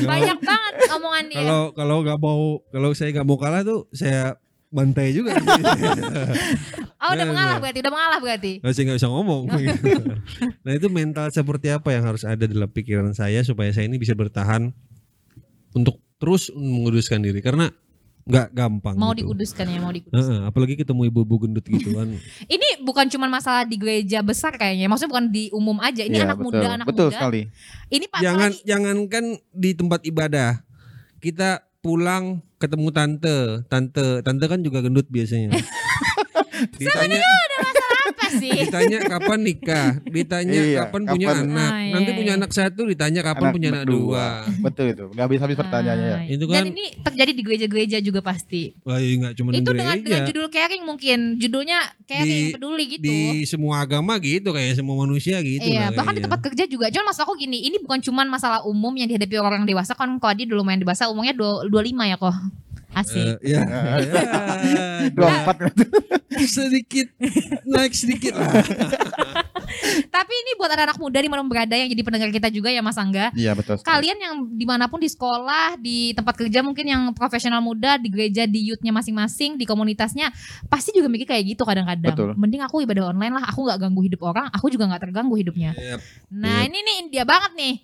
Banyak 0.05 0.39
banget 0.41 0.73
omongan 0.91 1.25
dia. 1.27 1.37
kalau 1.39 1.63
kalau 1.73 1.97
nggak 2.01 2.19
mau 2.19 2.41
kalau 2.67 2.91
saya 2.93 3.09
nggak 3.11 3.27
mau 3.27 3.37
kalah 3.37 3.63
tuh 3.63 3.85
saya 3.91 4.37
bantai 4.69 5.11
juga 5.11 5.33
oh 6.99 7.09
udah 7.09 7.17
Nah, 7.17 7.27
mengalah 7.27 7.57
nah. 7.57 7.61
berarti, 7.61 7.79
udah 7.81 7.93
mengalah 7.93 8.19
berarti. 8.19 8.53
Saya 8.63 8.85
nggak 8.85 8.99
bisa 8.99 9.09
ngomong 9.09 9.43
nah 10.65 10.73
itu 10.73 10.87
mental 10.89 11.27
seperti 11.29 11.69
apa 11.69 11.89
yang 11.91 12.05
harus 12.05 12.23
ada 12.23 12.45
dalam 12.45 12.69
pikiran 12.69 13.13
saya 13.13 13.41
supaya 13.41 13.71
saya 13.71 13.85
ini 13.85 13.97
bisa 13.97 14.13
bertahan 14.13 14.69
untuk 15.71 15.97
terus 16.17 16.51
menguduskan 16.51 17.21
diri 17.21 17.39
karena 17.39 17.71
nggak 18.25 18.53
gampang 18.53 18.93
Mau 18.93 19.17
gitu. 19.17 19.25
dikuduskan 19.25 19.65
ya, 19.67 19.79
mau 19.79 19.89
dikuduskan. 19.89 20.21
Heeh, 20.21 20.41
apalagi 20.45 20.75
ketemu 20.77 21.09
ibu-ibu 21.09 21.35
gendut 21.41 21.65
gitu 21.65 21.97
kan 21.97 22.13
Ini 22.55 22.85
bukan 22.85 23.09
cuma 23.09 23.25
masalah 23.25 23.65
di 23.65 23.75
gereja 23.75 24.21
besar 24.21 24.53
kayaknya, 24.53 24.85
maksudnya 24.85 25.09
bukan 25.09 25.27
di 25.33 25.49
umum 25.49 25.81
aja. 25.81 26.05
Ini 26.05 26.13
Iya, 26.15 26.25
anak 26.29 26.39
betul. 26.39 26.53
muda, 26.53 26.69
anak 26.71 26.87
Betul 26.87 27.09
muda. 27.09 27.17
sekali. 27.17 27.43
Ini 27.89 28.05
pak 28.05 28.21
jangan 28.21 28.51
apalagi- 28.53 28.65
jangankan 28.65 29.25
di 29.49 29.71
tempat 29.73 30.01
ibadah 30.05 30.51
kita 31.19 31.49
pulang 31.81 32.45
ketemu 32.59 32.89
tante. 32.91 33.65
Tante 33.71 34.23
tante 34.27 34.45
kan 34.51 34.61
juga 34.61 34.83
gendut 34.83 35.07
biasanya. 35.09 35.55
Ditanya 36.81 37.23
sih? 38.33 38.51
ditanya 38.61 38.99
kapan 39.03 39.39
nikah 39.41 39.89
ditanya 40.05 40.61
Iya, 40.61 40.79
kapan 40.83 41.03
punya 41.07 41.27
kapan- 41.27 41.45
anak 41.49 41.69
Ah, 41.69 41.79
iya, 41.79 41.93
nanti 41.93 42.11
iya. 42.11 42.17
punya 42.17 42.33
anak 42.35 42.51
satu 42.51 42.83
ditanya 42.85 43.21
kapan 43.23 43.47
punya 43.51 43.69
anak 43.71 43.85
dua 43.85 44.27
Betul 44.61 44.87
itu. 44.91 45.05
Nggak 45.09 45.25
habis-habis 45.25 45.57
pertanyaannya 45.57 46.07
ya. 46.07 46.17
Ah, 46.17 46.23
Itu 46.27 46.45
Dan 46.45 46.53
kan- 46.55 46.67
ini 46.71 46.85
terjadi 46.99 47.31
di 47.31 47.43
gereja-gereja 47.43 47.99
juga 48.01 48.21
pasti. 48.21 48.63
wah 48.81 48.97
iya 48.97 49.15
nggak 49.19 49.35
cuma 49.35 49.49
di 49.49 49.59
itu 49.59 49.71
dengan, 49.71 49.97
dengan 49.99 50.23
judul 50.25 50.47
caring 50.49 50.83
mungkin, 50.83 51.19
judulnya 51.37 51.79
caring, 52.05 52.27
Di- 52.43 52.53
peduli 52.53 52.85
gitu. 52.89 53.05
di 53.05 53.19
semua 53.45 53.81
agama 53.81 54.19
gitu 54.19 54.51
kayak 54.51 54.75
semua 54.75 54.97
manusia 54.99 55.39
gitu 55.39 55.65
iya, 55.65 55.89
lah 55.89 55.95
bahkan 55.95 56.13
di 56.13 56.19
kayaknya. 56.19 56.25
tempat 56.27 56.41
kerja 56.43 56.65
juga. 56.67 56.87
Cuman 56.89 57.05
maksud 57.07 57.23
aku 57.23 57.35
gini, 57.37 57.59
ini 57.63 57.77
bukan 57.79 58.01
cuman 58.01 58.27
masalah 58.27 58.61
umum 58.63 58.93
yang 58.93 59.07
dihadapi 59.07 59.37
orang 59.37 59.65
dewasa 59.65 59.93
kan 59.93 60.11
kalau 60.17 60.33
dia 60.33 60.45
dulu 60.45 60.63
main 60.63 60.77
dewasa 60.77 61.07
umurnya 61.07 61.33
dua- 61.33 61.65
25 61.65 62.05
ya 62.05 62.17
kok. 62.17 62.35
Asik. 62.95 63.39
Eh, 63.45 63.53
ya, 63.53 63.63
Dua 65.15 65.29
empat 65.45 65.57
sedikit 66.49 67.07
naik 67.67 67.93
sedikit 67.93 68.39
lah 68.39 68.53
Tapi 70.09 70.33
ini 70.33 70.51
buat 70.57 70.71
anak-anak 70.73 70.99
muda 70.99 71.19
di 71.21 71.29
mana 71.29 71.45
berada 71.45 71.75
yang 71.77 71.89
jadi 71.93 72.03
pendengar 72.03 72.31
kita 72.33 72.49
juga 72.49 72.73
ya 72.73 72.81
Mas 72.81 72.97
Angga. 72.97 73.31
Iya 73.37 73.53
betul. 73.53 73.77
sekali. 73.79 73.89
Kalian 73.89 74.19
yang 74.19 74.35
di 74.49 74.65
mana 74.65 74.89
pun 74.89 74.99
di 74.99 75.09
sekolah, 75.09 75.77
di 75.79 76.17
tempat 76.17 76.35
kerja 76.41 76.65
mungkin 76.65 76.85
yang 76.89 77.03
profesional 77.13 77.61
muda, 77.61 78.01
di 78.01 78.09
gereja, 78.09 78.49
di 78.49 78.73
youthnya 78.73 78.91
masing-masing, 78.91 79.61
di 79.61 79.65
komunitasnya, 79.69 80.33
pasti 80.73 80.97
juga 80.97 81.13
mikir 81.13 81.29
kayak 81.29 81.45
gitu 81.57 81.63
kadang-kadang. 81.69 82.17
Betul. 82.17 82.31
Mending 82.37 82.65
aku 82.65 82.81
ibadah 82.85 83.13
online 83.13 83.35
lah, 83.39 83.45
aku 83.49 83.69
nggak 83.69 83.79
ganggu 83.81 84.01
hidup 84.09 84.21
orang, 84.25 84.47
aku 84.53 84.67
juga 84.73 84.89
nggak 84.89 85.03
terganggu 85.09 85.35
hidupnya. 85.37 85.73
Yep. 85.77 86.01
Nah 86.33 86.65
Yep. 86.65 86.69
ini 86.73 86.79
nih 86.81 86.99
dia 87.13 87.25
banget 87.29 87.53
nih. 87.55 87.75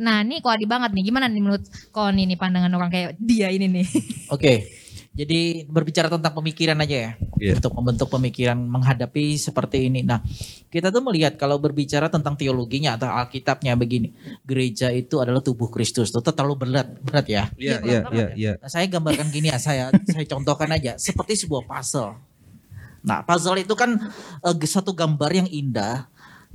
Nah 0.00 0.24
ini 0.24 0.40
kok 0.40 0.56
Adi 0.56 0.64
banget 0.64 0.90
nih, 0.96 1.04
gimana 1.12 1.28
nih 1.28 1.42
menurut 1.44 1.64
kau 1.92 2.08
nih, 2.08 2.24
nih 2.24 2.38
pandangan 2.40 2.72
orang 2.72 2.88
kayak 2.88 3.20
dia 3.20 3.52
ini 3.52 3.68
nih? 3.68 3.86
Oke. 4.34 4.80
Jadi 5.10 5.66
berbicara 5.66 6.06
tentang 6.06 6.32
pemikiran 6.38 6.78
aja 6.80 6.96
ya. 6.96 7.12
Iya. 7.36 7.58
Untuk 7.58 7.74
membentuk 7.76 8.08
pemikiran 8.08 8.56
menghadapi 8.56 9.34
seperti 9.36 9.90
ini. 9.90 10.06
Nah, 10.06 10.22
kita 10.70 10.94
tuh 10.94 11.02
melihat 11.02 11.34
kalau 11.34 11.58
berbicara 11.58 12.06
tentang 12.06 12.38
teologinya 12.38 12.94
atau 12.94 13.10
Alkitabnya 13.10 13.74
begini. 13.74 14.14
Gereja 14.46 14.94
itu 14.94 15.18
adalah 15.18 15.42
tubuh 15.42 15.66
Kristus. 15.66 16.14
Itu 16.14 16.22
terlalu 16.22 16.62
berat, 16.62 16.94
berat 17.02 17.26
ya. 17.26 17.50
Iya, 17.58 17.82
iya, 17.82 18.00
banget 18.06 18.14
iya, 18.14 18.22
ya. 18.22 18.28
iya. 18.38 18.52
Nah, 18.62 18.70
saya 18.70 18.86
gambarkan 18.86 19.28
gini 19.34 19.50
ya, 19.50 19.58
saya 19.58 19.90
saya 20.06 20.26
contohkan 20.30 20.70
aja 20.70 20.94
seperti 20.94 21.34
sebuah 21.42 21.66
puzzle. 21.66 22.14
Nah, 23.00 23.24
puzzle 23.24 23.64
itu 23.64 23.74
kan 23.74 23.96
eh, 24.46 24.66
satu 24.68 24.92
gambar 24.92 25.30
yang 25.32 25.48
indah, 25.50 26.06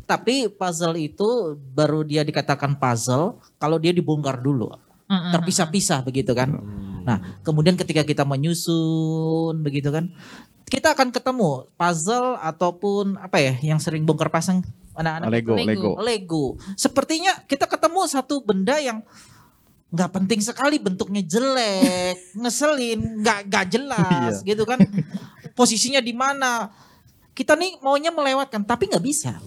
tapi 0.06 0.50
puzzle 0.50 0.98
itu 0.98 1.58
baru 1.74 2.06
dia 2.06 2.22
dikatakan 2.22 2.78
puzzle 2.78 3.42
kalau 3.58 3.82
dia 3.82 3.92
dibongkar 3.92 4.40
dulu, 4.42 4.70
terpisah-pisah 5.06 6.06
begitu 6.06 6.34
kan. 6.38 6.54
Nah, 7.06 7.42
kemudian 7.46 7.78
ketika 7.78 8.02
kita 8.02 8.26
menyusun 8.26 9.62
begitu 9.62 9.94
kan, 9.94 10.10
kita 10.66 10.98
akan 10.98 11.14
ketemu 11.14 11.70
puzzle 11.78 12.38
ataupun 12.42 13.22
apa 13.22 13.38
ya 13.38 13.54
yang 13.62 13.78
sering 13.78 14.06
bongkar 14.06 14.34
pasang 14.34 14.66
anak-anak 14.98 15.30
Lego, 15.30 15.54
Lego. 15.54 15.70
Lego. 15.70 15.92
Lego. 16.02 16.46
Sepertinya 16.74 17.36
kita 17.46 17.70
ketemu 17.70 18.02
satu 18.10 18.42
benda 18.42 18.80
yang 18.80 19.04
nggak 19.94 20.12
penting 20.12 20.42
sekali 20.42 20.82
bentuknya 20.82 21.22
jelek, 21.22 22.18
ngeselin, 22.42 23.22
nggak 23.22 23.40
nggak 23.48 23.66
jelas 23.70 24.42
gitu 24.42 24.66
kan. 24.66 24.82
Posisinya 25.54 26.02
di 26.02 26.12
mana? 26.12 26.74
Kita 27.36 27.54
nih 27.54 27.84
maunya 27.84 28.10
melewatkan, 28.16 28.64
tapi 28.64 28.88
nggak 28.88 29.04
bisa. 29.04 29.38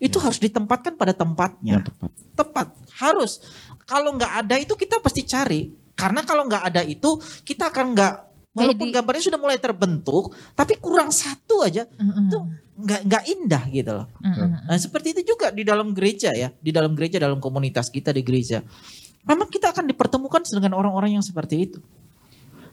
Itu 0.00 0.16
harus 0.18 0.40
ditempatkan 0.40 0.96
pada 0.96 1.12
tempatnya. 1.12 1.78
Yang 1.78 1.92
tepat. 1.92 2.10
Tepat, 2.34 2.66
harus. 2.98 3.44
Kalau 3.84 4.16
nggak 4.16 4.32
ada 4.46 4.56
itu 4.56 4.72
kita 4.74 4.98
pasti 4.98 5.22
cari. 5.28 5.68
Karena 5.92 6.24
kalau 6.24 6.48
nggak 6.48 6.64
ada 6.72 6.80
itu 6.80 7.20
kita 7.44 7.68
akan 7.68 7.92
nggak 7.92 8.14
walaupun 8.50 8.88
Jadi- 8.90 8.96
gambarnya 8.96 9.24
sudah 9.30 9.38
mulai 9.38 9.58
terbentuk, 9.60 10.34
tapi 10.56 10.80
kurang 10.80 11.14
satu 11.14 11.62
aja 11.62 11.86
itu 11.86 12.38
nggak 12.80 13.00
nggak 13.06 13.24
indah 13.28 13.62
gitu 13.68 13.90
loh. 13.94 14.06
Nah, 14.24 14.78
seperti 14.80 15.12
itu 15.12 15.36
juga 15.36 15.52
di 15.52 15.62
dalam 15.62 15.92
gereja 15.92 16.32
ya, 16.32 16.48
di 16.48 16.72
dalam 16.72 16.96
gereja 16.96 17.20
dalam 17.20 17.38
komunitas 17.38 17.92
kita 17.92 18.10
di 18.10 18.24
gereja. 18.24 18.64
Memang 19.28 19.52
kita 19.52 19.76
akan 19.76 19.84
dipertemukan 19.84 20.40
dengan 20.48 20.80
orang-orang 20.80 21.20
yang 21.20 21.24
seperti 21.24 21.68
itu. 21.68 21.78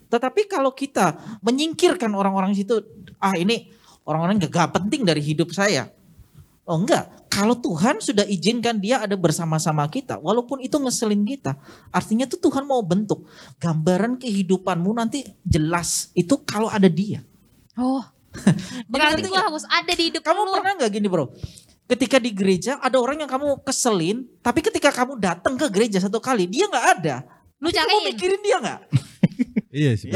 Tetapi 0.08 0.48
kalau 0.48 0.72
kita 0.72 1.20
menyingkirkan 1.44 2.08
orang-orang 2.16 2.56
situ, 2.56 2.80
ah 3.20 3.36
ini 3.36 3.68
orang-orang 4.08 4.40
gak, 4.40 4.52
gak 4.56 4.72
penting 4.80 5.04
dari 5.04 5.20
hidup 5.20 5.52
saya. 5.52 5.92
Oh 6.68 6.76
enggak, 6.84 7.08
kalau 7.32 7.56
Tuhan 7.56 8.04
sudah 8.04 8.28
izinkan 8.28 8.76
dia 8.76 9.00
ada 9.00 9.16
bersama-sama 9.16 9.88
kita, 9.88 10.20
walaupun 10.20 10.60
itu 10.60 10.76
ngeselin 10.76 11.24
kita, 11.24 11.56
artinya 11.96 12.28
tuh 12.28 12.44
Tuhan 12.44 12.68
mau 12.68 12.84
bentuk 12.84 13.24
gambaran 13.56 14.20
kehidupanmu 14.20 14.92
nanti 14.92 15.24
jelas 15.48 16.12
itu 16.12 16.36
kalau 16.44 16.68
ada 16.68 16.92
dia. 16.92 17.24
Oh. 17.80 18.04
Berarti 18.92 19.32
gue 19.32 19.40
harus 19.40 19.64
ada 19.66 19.96
di 19.96 20.12
hidup 20.12 20.22
Kamu 20.28 20.44
lu. 20.44 20.60
pernah 20.60 20.76
nggak 20.76 20.92
gini 20.92 21.08
bro? 21.08 21.32
Ketika 21.88 22.20
di 22.20 22.36
gereja 22.36 22.84
ada 22.84 23.00
orang 23.00 23.24
yang 23.24 23.32
kamu 23.32 23.64
keselin, 23.64 24.28
tapi 24.44 24.60
ketika 24.60 24.92
kamu 24.92 25.16
datang 25.24 25.56
ke 25.56 25.72
gereja 25.72 26.04
satu 26.04 26.20
kali 26.20 26.52
dia 26.52 26.68
nggak 26.68 26.88
ada. 27.00 27.24
Lu 27.64 27.72
Tapi 27.72 27.80
kamu 27.80 27.88
cariin. 27.96 28.08
mikirin 28.12 28.42
dia 28.44 28.58
nggak? 28.60 28.80
Iya 29.78 29.92
sih. 29.94 30.10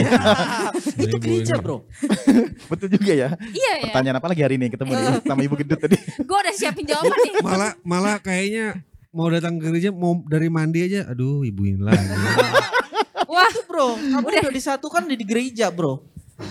itu 1.06 1.15
Ibu 1.15 1.17
gereja 1.21 1.62
bro. 1.62 1.86
Betul 2.74 2.97
juga 2.97 3.13
ya. 3.13 3.30
Iya 3.54 3.71
ya. 3.78 3.86
Pertanyaan 3.93 4.17
apa 4.17 4.28
lagi 4.34 4.41
hari 4.41 4.58
ini 4.58 4.74
ketemu 4.74 4.91
nih 4.97 5.06
sama 5.21 5.41
Ibu 5.45 5.56
Gendut 5.62 5.80
tadi. 5.80 5.97
Gue 6.28 6.38
udah 6.41 6.54
siapin 6.58 6.84
jawaban 6.89 7.13
nih. 7.13 7.34
malah 7.45 7.71
malah 7.86 8.15
kayaknya 8.17 8.82
mau 9.13 9.30
datang 9.30 9.62
ke 9.62 9.69
gereja 9.69 9.93
mau 9.93 10.17
dari 10.26 10.47
mandi 10.50 10.88
aja 10.88 11.12
aduh 11.12 11.43
ibu 11.43 11.67
ini 11.67 11.84
lagi 11.84 12.00
Wah. 13.28 13.47
Itu 13.47 13.63
bro, 13.63 13.95
kamu 13.95 14.28
udah 14.28 14.52
disatukan 14.52 15.08
di 15.08 15.24
gereja 15.24 15.71
bro. 15.71 16.04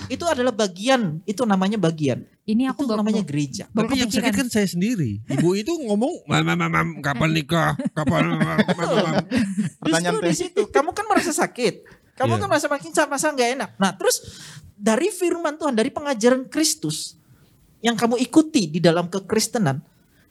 Itu 0.09 0.25
adalah 0.25 0.55
bagian, 0.55 1.21
itu 1.29 1.45
namanya 1.45 1.77
bagian. 1.77 2.25
Ini 2.49 2.73
aku 2.73 2.87
Itu 2.87 2.95
baru 2.95 3.01
namanya 3.05 3.25
gereja. 3.27 3.65
tapi 3.69 4.01
yang 4.01 4.09
sakit 4.09 4.33
kan 4.33 4.49
saya 4.49 4.65
sendiri 4.65 5.21
ibu 5.29 5.49
itu 5.53 5.71
ngomong 5.71 6.25
mam 6.25 6.41
mam 6.47 6.63
mam, 6.73 6.89
kapan 7.05 7.31
nikah 7.37 7.77
kapan 7.93 8.33
mam, 8.33 8.39
mam, 8.39 8.59
mam, 8.65 8.89
mam." 8.97 9.15
Pertanyaan 9.83 10.15
Justru 10.17 10.31
di 10.31 10.37
situ, 10.37 10.63
kamu 10.73 10.91
kan 10.97 11.05
merasa 11.05 11.33
sakit. 11.37 11.75
Kamu 12.21 12.31
Iya. 12.31 12.41
kan 12.45 12.49
merasa 12.49 12.67
makin 12.69 12.91
merasa 13.09 13.27
nggak 13.33 13.51
enak. 13.57 13.71
Nah 13.81 13.91
terus 13.97 14.17
dari 14.77 15.09
firman 15.09 15.57
Tuhan, 15.57 15.73
dari 15.73 15.89
pengajaran 15.89 16.45
Kristus 16.47 17.17
yang 17.81 17.97
kamu 17.97 18.21
ikuti 18.21 18.69
di 18.69 18.77
dalam 18.77 19.09
kekristenan, 19.09 19.81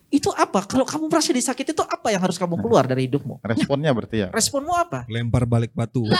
itu 0.06 0.30
apa? 0.30 0.62
Kalau 0.64 0.86
kamu 0.86 1.06
merasa 1.06 1.30
disakiti 1.30 1.70
itu 1.70 1.82
apa 1.82 2.10
yang 2.10 2.22
harus 2.22 2.34
kamu 2.34 2.58
keluar 2.58 2.86
dari 2.86 3.06
hidupmu? 3.06 3.42
Responnya 3.42 3.90
berarti 3.90 4.16
ya. 4.22 4.28
Responmu 4.30 4.70
apa? 4.70 5.02
lempar 5.06 5.46
balik 5.46 5.70
batu 5.70 6.06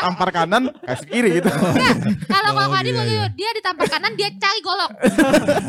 Tampar 0.00 0.32
kanan, 0.32 0.72
kasih 0.80 1.06
kiri 1.06 1.30
gitu. 1.36 1.50
Kalau 2.24 2.50
Oh, 2.56 2.72
Kak 2.72 2.80
Adi 2.80 2.88
iya, 2.88 3.04
iya. 3.04 3.24
dia 3.28 3.50
ditampar 3.52 3.84
kanan, 3.84 4.16
dia 4.16 4.32
cari 4.32 4.60
golok. 4.64 4.90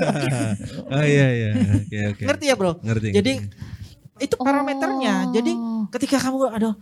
oh 0.96 1.04
iya 1.04 1.28
iya 1.30 1.50
oke 1.52 1.98
oke 2.16 2.24
Ngerti 2.32 2.46
ya 2.48 2.56
bro? 2.56 2.72
ngerti 2.80 3.08
Jadi 3.12 3.32
ngerti. 3.44 4.24
itu 4.24 4.36
parameternya. 4.40 5.14
Oh. 5.28 5.32
Jadi 5.36 5.52
ketika 5.92 6.18
kamu 6.24 6.48
aduh 6.48 6.74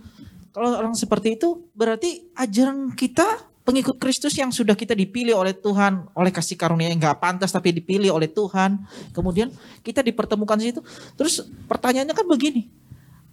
kalau 0.53 0.75
orang 0.75 0.95
seperti 0.97 1.37
itu 1.37 1.69
berarti 1.73 2.29
ajaran 2.35 2.93
kita 2.93 3.49
pengikut 3.63 4.01
Kristus 4.01 4.33
yang 4.33 4.49
sudah 4.49 4.73
kita 4.73 4.97
dipilih 4.97 5.37
oleh 5.37 5.53
Tuhan 5.53 6.09
oleh 6.17 6.33
kasih 6.33 6.57
karunia 6.57 6.89
yang 6.89 6.97
nggak 6.97 7.21
pantas 7.21 7.53
tapi 7.53 7.69
dipilih 7.75 8.09
oleh 8.13 8.25
Tuhan. 8.25 8.81
Kemudian 9.13 9.53
kita 9.85 10.01
dipertemukan 10.01 10.57
di 10.57 10.73
situ. 10.73 10.81
Terus 11.13 11.45
pertanyaannya 11.69 12.17
kan 12.17 12.25
begini 12.25 12.65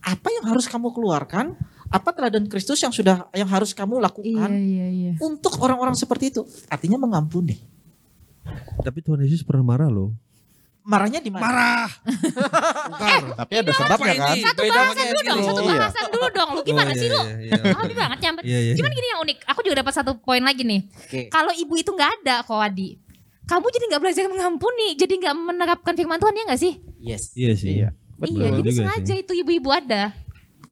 apa 0.07 0.29
yang 0.31 0.44
harus 0.46 0.70
kamu 0.70 0.94
keluarkan? 0.94 1.59
Apa 1.87 2.11
teladan 2.11 2.50
Kristus 2.50 2.83
yang 2.83 2.90
sudah 2.90 3.31
yang 3.31 3.46
harus 3.46 3.70
kamu 3.70 4.02
lakukan 4.02 4.50
iya, 4.50 4.87
iya. 4.90 5.12
untuk 5.22 5.55
orang-orang 5.62 5.94
seperti 5.94 6.35
itu? 6.35 6.42
Artinya 6.66 6.98
mengampuni. 6.98 7.62
Tapi 8.83 8.98
Tuhan 9.07 9.22
Yesus 9.22 9.46
pernah 9.46 9.62
marah 9.62 9.90
loh 9.90 10.14
marahnya 10.87 11.18
di 11.18 11.29
mana 11.29 11.42
marah 11.42 11.90
Bongkar. 12.88 13.22
Tapi 13.42 13.53
ada 13.57 13.70
sebabnya 13.72 14.14
kan. 14.14 14.29
ini? 14.31 14.40
Satu 14.40 14.61
bahasan 14.62 15.05
dulu 15.05 15.20
dong, 15.20 15.40
satu 15.42 15.61
Iya. 15.61 15.75
bahasan 15.75 16.07
dulu 16.09 16.27
dong. 16.31 16.49
Lu 16.55 16.61
gimana 16.62 16.90
Oh, 16.90 16.94
sih 16.94 17.05
iya, 17.05 17.12
lu? 17.12 17.20
iya, 17.20 17.37
iya, 17.42 17.62
Pahami 17.66 17.94
banget 17.94 18.18
nyambet. 18.20 18.42
Iya, 18.42 18.59
iya. 18.62 18.75
Cuman 18.75 18.90
gini 18.92 19.07
yang 19.09 19.20
unik, 19.20 19.38
aku 19.44 19.61
juga 19.61 19.77
dapat 19.77 19.92
satu 19.92 20.12
poin 20.16 20.40
lagi 20.40 20.62
nih. 20.62 20.81
Kalau 21.29 21.51
ibu 21.53 21.75
itu 21.75 21.90
nggak 21.90 22.11
ada, 22.16 22.35
kok 22.40 22.55
Adi, 22.57 22.88
kamu 23.44 23.66
jadi 23.68 23.85
nggak 23.87 24.01
belajar 24.01 24.22
mengampuni, 24.27 24.88
jadi 24.94 25.14
nggak 25.16 25.35
menerapkan 25.37 25.92
firman 25.92 26.16
Tuhan 26.16 26.33
ya 26.33 26.44
nggak 26.46 26.61
sih? 26.61 26.72
yes 26.99 27.31
Iya 27.33 27.53
sih. 27.53 27.70
Iya. 27.77 27.88
iya, 28.22 28.49
jadi 28.57 28.70
sengaja 28.72 29.12
sih. 29.12 29.20
itu 29.20 29.33
ibu-ibu 29.37 29.68
ada. 29.68 30.14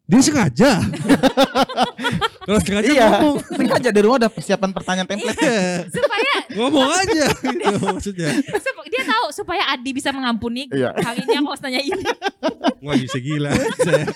Dia 0.04 0.20
sengaja. 0.20 0.70
Kalau 2.44 2.58
sengaja 2.60 2.86
Iya. 2.86 3.08
ngomong. 3.14 3.36
Sengaja 3.48 3.88
di 3.88 4.00
rumah 4.00 4.16
ada 4.18 4.28
persiapan 4.28 4.70
pertanyaan 4.70 5.08
template. 5.08 5.40
Supaya 5.88 6.32
ngomong 6.52 6.90
aja 7.00 7.24
gitu 7.32 7.76
maksudnya. 7.82 8.30
sup- 8.54 8.84
dia 8.86 9.02
tahu 9.02 9.26
supaya 9.30 9.64
Adi 9.66 9.90
bisa 9.90 10.08
mengampuni. 10.10 10.68
Iya. 10.68 10.92
Hari 10.94 11.24
ini 11.24 11.34
aku 11.34 11.48
harus 11.48 11.62
nanya 11.62 11.80
ini. 11.80 12.04
Wah 12.78 12.94
bisa 12.94 13.18
gila. 13.18 13.50
saya. 13.78 14.04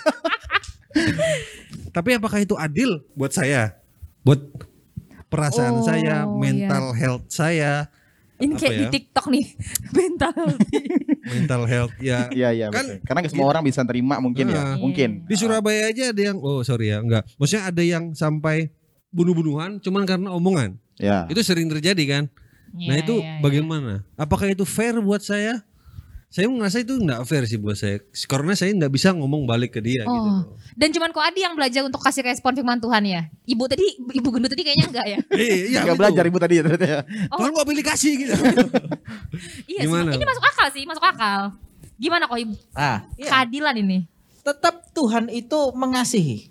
Tapi 1.89 2.11
apakah 2.15 2.39
itu 2.39 2.55
adil 2.55 3.01
buat 3.13 3.33
saya? 3.33 3.75
Buat 4.23 4.45
perasaan 5.27 5.75
Oh, 5.75 5.85
saya, 5.85 6.25
iya. 6.25 6.29
mental 6.29 6.93
health 6.93 7.25
saya, 7.29 7.89
Ini 8.39 8.53
kayak 8.55 8.73
di 8.73 8.85
ya? 8.87 8.91
TikTok 8.91 9.27
nih, 9.29 9.45
mental. 9.99 10.35
mental 11.27 11.63
health 11.67 11.95
ya. 11.99 12.31
Iya 12.39 12.49
iya 12.55 12.67
Kan- 12.71 12.87
betul. 12.87 13.03
Karena 13.03 13.19
nggak 13.23 13.33
semua 13.35 13.47
orang 13.51 13.63
bisa 13.67 13.81
terima 13.83 14.17
mungkin 14.23 14.45
ya. 14.49 14.63
Nah. 14.63 14.77
Mungkin. 14.79 15.27
Di 15.27 15.35
Surabaya 15.35 15.91
aja 15.91 16.15
ada 16.15 16.23
yang 16.23 16.39
oh 16.39 16.63
sorry 16.63 16.95
ya, 16.95 17.03
enggak. 17.03 17.27
Maksudnya 17.35 17.65
ada 17.67 17.83
yang 17.83 18.15
sampai 18.15 18.71
bunuh-bunuhan 19.11 19.83
cuman 19.83 20.03
karena 20.07 20.29
omongan. 20.31 20.79
Ya. 20.99 21.27
Itu 21.27 21.43
sering 21.43 21.67
terjadi 21.67 22.05
kan? 22.07 22.25
nah 22.69 22.95
Iya, 22.95 23.01
itu 23.01 23.15
iya. 23.25 23.41
bagaimana? 23.41 24.05
Apakah 24.15 24.53
itu 24.53 24.61
fair 24.69 25.01
buat 25.01 25.25
saya? 25.25 25.65
Saya 26.29 26.45
merasa 26.53 26.77
itu 26.77 26.93
enggak 26.93 27.25
fair 27.25 27.49
sih 27.49 27.57
buat 27.57 27.73
saya. 27.73 28.05
Karena 28.29 28.53
saya 28.53 28.77
enggak 28.77 28.93
bisa 28.93 29.17
ngomong 29.17 29.49
balik 29.49 29.73
ke 29.73 29.81
dia 29.81 30.05
gitu. 30.05 30.13
Oh. 30.13 30.45
loh. 30.45 30.61
Dan 30.77 30.93
cuman 30.93 31.09
kok 31.09 31.25
Adi 31.25 31.41
yang 31.41 31.57
belajar 31.57 31.81
untuk 31.89 32.05
kasih 32.05 32.21
respon 32.21 32.53
firman 32.53 32.77
Tuhan 32.85 33.01
ya. 33.09 33.33
Ibu 33.49 33.65
tadi, 33.65 33.97
ibu 33.97 34.29
gendut 34.29 34.53
tadi 34.53 34.61
kayaknya 34.61 34.87
enggak 34.93 35.07
ya. 35.09 35.19
Iya, 35.41 35.55
iya, 35.73 35.79
Nggak 35.89 35.97
belajar 35.97 36.23
ibu 36.29 36.39
tadi 36.39 36.55
ya 36.61 36.63
ternyata 36.69 36.85
ya. 36.85 37.01
Oh. 37.33 37.41
Tuhan 37.41 37.51
kok 37.57 37.67
pilih 37.67 37.85
kasih 37.85 38.13
gitu. 38.21 38.35
Iya, 39.73 39.81
Gimana? 39.89 40.13
sih. 40.13 40.21
ini 40.21 40.27
masuk 40.29 40.45
akal 40.45 40.69
sih, 40.69 40.83
masuk 40.85 41.05
akal. 41.05 41.41
Gimana 41.97 42.29
kok 42.29 42.39
ibu? 42.39 42.55
ah 42.77 43.09
iya. 43.17 43.29
Keadilan 43.33 43.75
ini. 43.81 43.99
tetap 44.45 44.81
Tuhan 44.97 45.29
itu 45.33 45.73
mengasihi. 45.77 46.49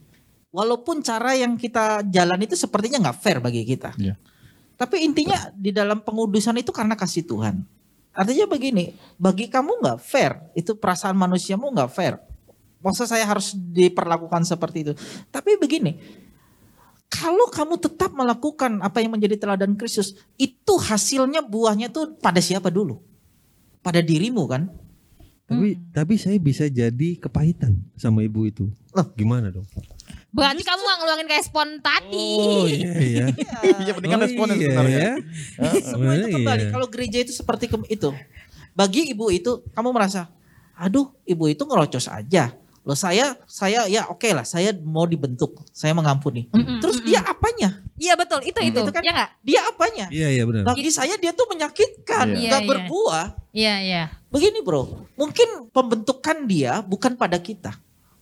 Walaupun 0.53 1.01
cara 1.05 1.33
yang 1.37 1.53
kita 1.57 2.01
jalan 2.09 2.39
itu 2.45 2.57
sepertinya 2.57 3.09
nggak 3.09 3.17
fair 3.21 3.37
bagi 3.37 3.61
kita. 3.61 3.93
Iya. 3.97 4.17
Tapi 4.77 5.05
intinya 5.05 5.49
di 5.53 5.73
dalam 5.73 6.01
pengudusan 6.01 6.57
itu 6.61 6.69
karena 6.69 6.93
kasih 6.93 7.25
Tuhan. 7.25 7.65
Artinya 8.17 8.49
begini, 8.49 8.97
bagi 9.21 9.45
kamu 9.45 9.77
nggak 9.77 9.99
fair, 10.01 10.41
itu 10.57 10.73
perasaan 10.73 11.13
manusiamu 11.13 11.69
nggak 11.69 11.91
fair. 11.93 12.17
Masa 12.81 13.05
saya 13.05 13.21
harus 13.29 13.53
diperlakukan 13.53 14.41
seperti 14.41 14.89
itu. 14.89 14.93
Tapi 15.29 15.53
begini, 15.61 16.01
kalau 17.13 17.45
kamu 17.53 17.77
tetap 17.77 18.09
melakukan 18.17 18.81
apa 18.81 19.05
yang 19.05 19.13
menjadi 19.13 19.37
teladan 19.37 19.77
Kristus, 19.77 20.17
itu 20.33 20.73
hasilnya 20.81 21.45
buahnya 21.45 21.93
tuh 21.93 22.17
pada 22.17 22.41
siapa 22.41 22.73
dulu? 22.73 22.97
Pada 23.85 24.01
dirimu 24.01 24.49
kan? 24.49 24.65
tapi 25.47 25.79
tapi 25.95 26.19
saya 26.19 26.35
bisa 26.43 26.67
jadi 26.67 27.15
kepahitan 27.15 27.79
sama 27.95 28.19
ibu 28.19 28.43
itu. 28.43 28.67
Loh. 28.91 29.07
Gimana 29.15 29.47
dong? 29.47 29.63
Berarti 30.37 30.61
kamu 30.61 30.79
gak 30.79 30.97
ngeluarin 31.01 31.29
respon 31.29 31.67
tadi. 31.79 32.29
Oh 32.37 32.63
iya 32.63 32.93
iya. 32.95 33.25
Iya 33.81 33.91
penting 33.91 34.11
kan 34.11 34.19
Oh, 34.19 34.23
responnya 34.23 34.55
iya, 34.55 34.69
sebenarnya. 34.69 34.99
ya. 35.01 35.11
Semua 35.81 36.13
itu 36.13 36.27
kembali. 36.31 36.61
Iya. 36.61 36.71
Kalau 36.71 36.87
gereja 36.87 37.17
itu 37.19 37.33
seperti 37.33 37.65
ke- 37.65 37.89
itu. 37.89 38.09
Bagi 38.71 39.09
ibu 39.09 39.27
itu 39.27 39.65
kamu 39.73 39.89
merasa, 39.89 40.29
aduh 40.71 41.09
ibu 41.23 41.47
itu 41.47 41.65
ngerocos 41.65 42.05
aja. 42.07 42.53
Loh 42.81 42.95
saya, 42.95 43.35
saya 43.43 43.83
ya 43.85 44.07
oke 44.07 44.29
lah, 44.29 44.45
saya 44.45 44.71
mau 44.71 45.03
dibentuk, 45.03 45.59
saya 45.69 45.91
mengampuni. 45.91 46.47
Mm-mm, 46.47 46.79
Terus 46.79 47.01
mm-mm. 47.01 47.09
dia 47.09 47.19
apanya? 47.19 47.69
Iya 47.97 48.13
betul, 48.15 48.39
itu 48.41 48.55
itu. 48.61 48.79
Itu 48.79 48.91
kan- 48.93 49.03
ya 49.03 49.11
enggak? 49.11 49.29
Dia 49.41 49.59
apanya? 49.65 50.05
Iya 50.07 50.27
iya 50.31 50.43
benar. 50.45 50.63
Bagi 50.63 50.87
saya 50.87 51.17
dia 51.17 51.33
tuh 51.33 51.49
menyakitkan, 51.49 52.31
Iya. 52.31 52.47
nggak 52.47 52.47
Iya, 52.53 52.63
iya. 52.63 52.69
berbuah. 52.69 53.25
Iya, 53.51 53.75
iya. 53.81 54.03
Begini 54.29 54.61
bro, 54.61 54.87
mungkin 55.15 55.67
pembentukan 55.67 56.45
dia 56.45 56.79
bukan 56.79 57.15
pada 57.15 57.35
kita. 57.35 57.75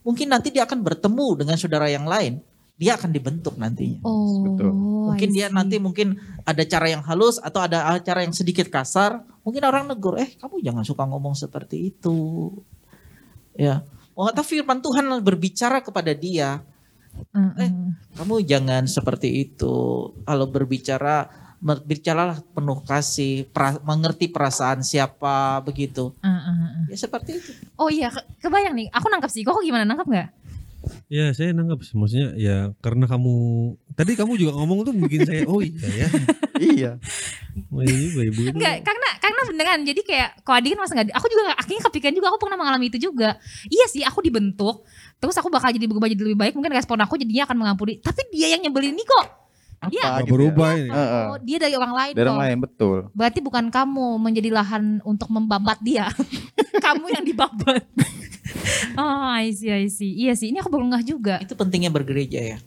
Mungkin 0.06 0.30
nanti 0.30 0.54
dia 0.54 0.70
akan 0.70 0.86
bertemu 0.86 1.42
dengan 1.42 1.58
saudara 1.58 1.90
yang 1.90 2.06
lain. 2.06 2.40
Dia 2.78 2.94
akan 2.94 3.10
dibentuk 3.10 3.58
nantinya. 3.58 4.06
Oh. 4.06 4.46
Betul. 4.46 4.70
Mungkin 5.10 5.30
dia 5.34 5.48
nanti 5.50 5.82
mungkin 5.82 6.22
ada 6.46 6.62
cara 6.68 6.92
yang 6.92 7.02
halus 7.02 7.42
atau 7.42 7.66
ada 7.66 7.98
cara 8.06 8.22
yang 8.22 8.36
sedikit 8.36 8.70
kasar. 8.70 9.26
Mungkin 9.42 9.62
orang 9.66 9.90
negur, 9.90 10.18
eh 10.22 10.34
kamu 10.38 10.62
jangan 10.62 10.84
suka 10.86 11.04
ngomong 11.06 11.34
seperti 11.34 11.94
itu. 11.94 12.52
Ya, 13.56 13.86
oh 14.18 14.28
atau 14.28 14.44
firman 14.44 14.84
Tuhan 14.84 15.08
berbicara 15.24 15.80
kepada 15.80 16.12
dia. 16.12 16.60
Eh. 17.32 17.72
kamu 18.20 18.44
jangan 18.44 18.84
seperti 18.92 19.48
itu. 19.48 20.12
Kalau 20.28 20.46
berbicara, 20.52 21.32
berbicaralah 21.66 22.46
penuh 22.54 22.78
kasih, 22.86 23.50
pra- 23.50 23.82
mengerti 23.82 24.30
perasaan 24.30 24.86
siapa 24.86 25.66
begitu. 25.66 26.14
Mm-mm. 26.22 26.86
Ya 26.94 26.98
seperti 27.02 27.42
itu. 27.42 27.52
Oh 27.74 27.90
iya, 27.90 28.14
ke- 28.14 28.22
kebayang 28.38 28.78
nih. 28.78 28.88
Aku 28.94 29.10
nangkap 29.10 29.34
sih. 29.34 29.42
Kok 29.42 29.66
gimana 29.66 29.82
nangkap 29.82 30.06
nggak? 30.06 30.30
Ya 31.10 31.34
saya 31.34 31.50
nangkap 31.50 31.82
sih. 31.82 31.98
maksudnya 31.98 32.38
ya 32.38 32.70
karena 32.78 33.10
kamu 33.10 33.34
tadi 33.98 34.14
kamu 34.14 34.38
juga 34.38 34.54
ngomong 34.54 34.86
tuh 34.86 34.94
bikin 34.94 35.26
saya 35.26 35.42
oh 35.50 35.58
iya 35.58 36.06
ya. 36.06 36.08
Iya. 36.56 36.92
Oh, 37.68 37.84
iya 37.84 37.96
juga 38.00 38.22
ibu 38.32 38.48
itu. 38.48 38.56
Enggak, 38.56 38.80
karena 38.88 39.10
karena 39.20 39.42
beneran. 39.44 39.80
Jadi 39.84 40.02
kayak 40.08 40.40
kalau 40.40 40.56
Adi 40.56 40.72
kan 40.72 40.80
masa 40.80 40.94
nggak. 40.96 41.12
Aku 41.12 41.28
juga 41.28 41.52
akhirnya 41.52 41.84
kepikiran 41.92 42.14
juga. 42.16 42.28
Aku 42.32 42.40
pernah 42.40 42.56
mengalami 42.56 42.88
itu 42.88 42.96
juga. 42.96 43.36
Iya 43.68 43.86
sih, 43.92 44.08
aku 44.08 44.24
dibentuk. 44.24 44.88
Terus 45.20 45.36
aku 45.36 45.52
bakal 45.52 45.76
jadi 45.76 45.84
berubah 45.84 46.08
jadi 46.08 46.24
lebih 46.24 46.40
baik. 46.40 46.54
Mungkin 46.56 46.72
respon 46.72 46.96
aku 47.04 47.20
jadinya 47.20 47.44
akan 47.44 47.58
mengampuni. 47.60 48.00
Tapi 48.00 48.32
dia 48.32 48.56
yang 48.56 48.64
nyebelin 48.64 48.96
ini 48.96 49.04
kok. 49.04 49.45
Apa 49.88 49.94
Iya. 49.94 50.04
Nggak 50.06 50.18
gitu. 50.20 50.28
ya. 50.28 50.34
berubah 50.34 50.70
ini. 50.76 50.90
Heeh. 50.92 51.26
Oh, 51.30 51.38
dia 51.42 51.58
dari 51.62 51.76
orang 51.78 51.94
lain 51.94 52.14
Dari 52.14 52.28
orang 52.28 52.44
lain 52.46 52.58
betul. 52.66 52.98
Berarti 53.14 53.40
bukan 53.42 53.66
kamu 53.70 54.08
menjadi 54.18 54.50
lahan 54.52 54.84
untuk 55.06 55.30
membabat 55.30 55.80
dia. 55.86 56.10
kamu 56.86 57.06
yang 57.14 57.24
dibabat. 57.26 57.84
oh, 59.00 59.26
I 59.30 59.54
see, 59.54 59.72
I 59.72 59.88
see. 59.90 60.12
Iya 60.26 60.34
sih, 60.34 60.50
ini 60.54 60.60
aku 60.62 60.70
baru 60.70 60.86
ngeh 60.90 61.04
juga. 61.06 61.36
Itu 61.42 61.54
pentingnya 61.54 61.94
bergereja 61.94 62.40
ya. 62.42 62.58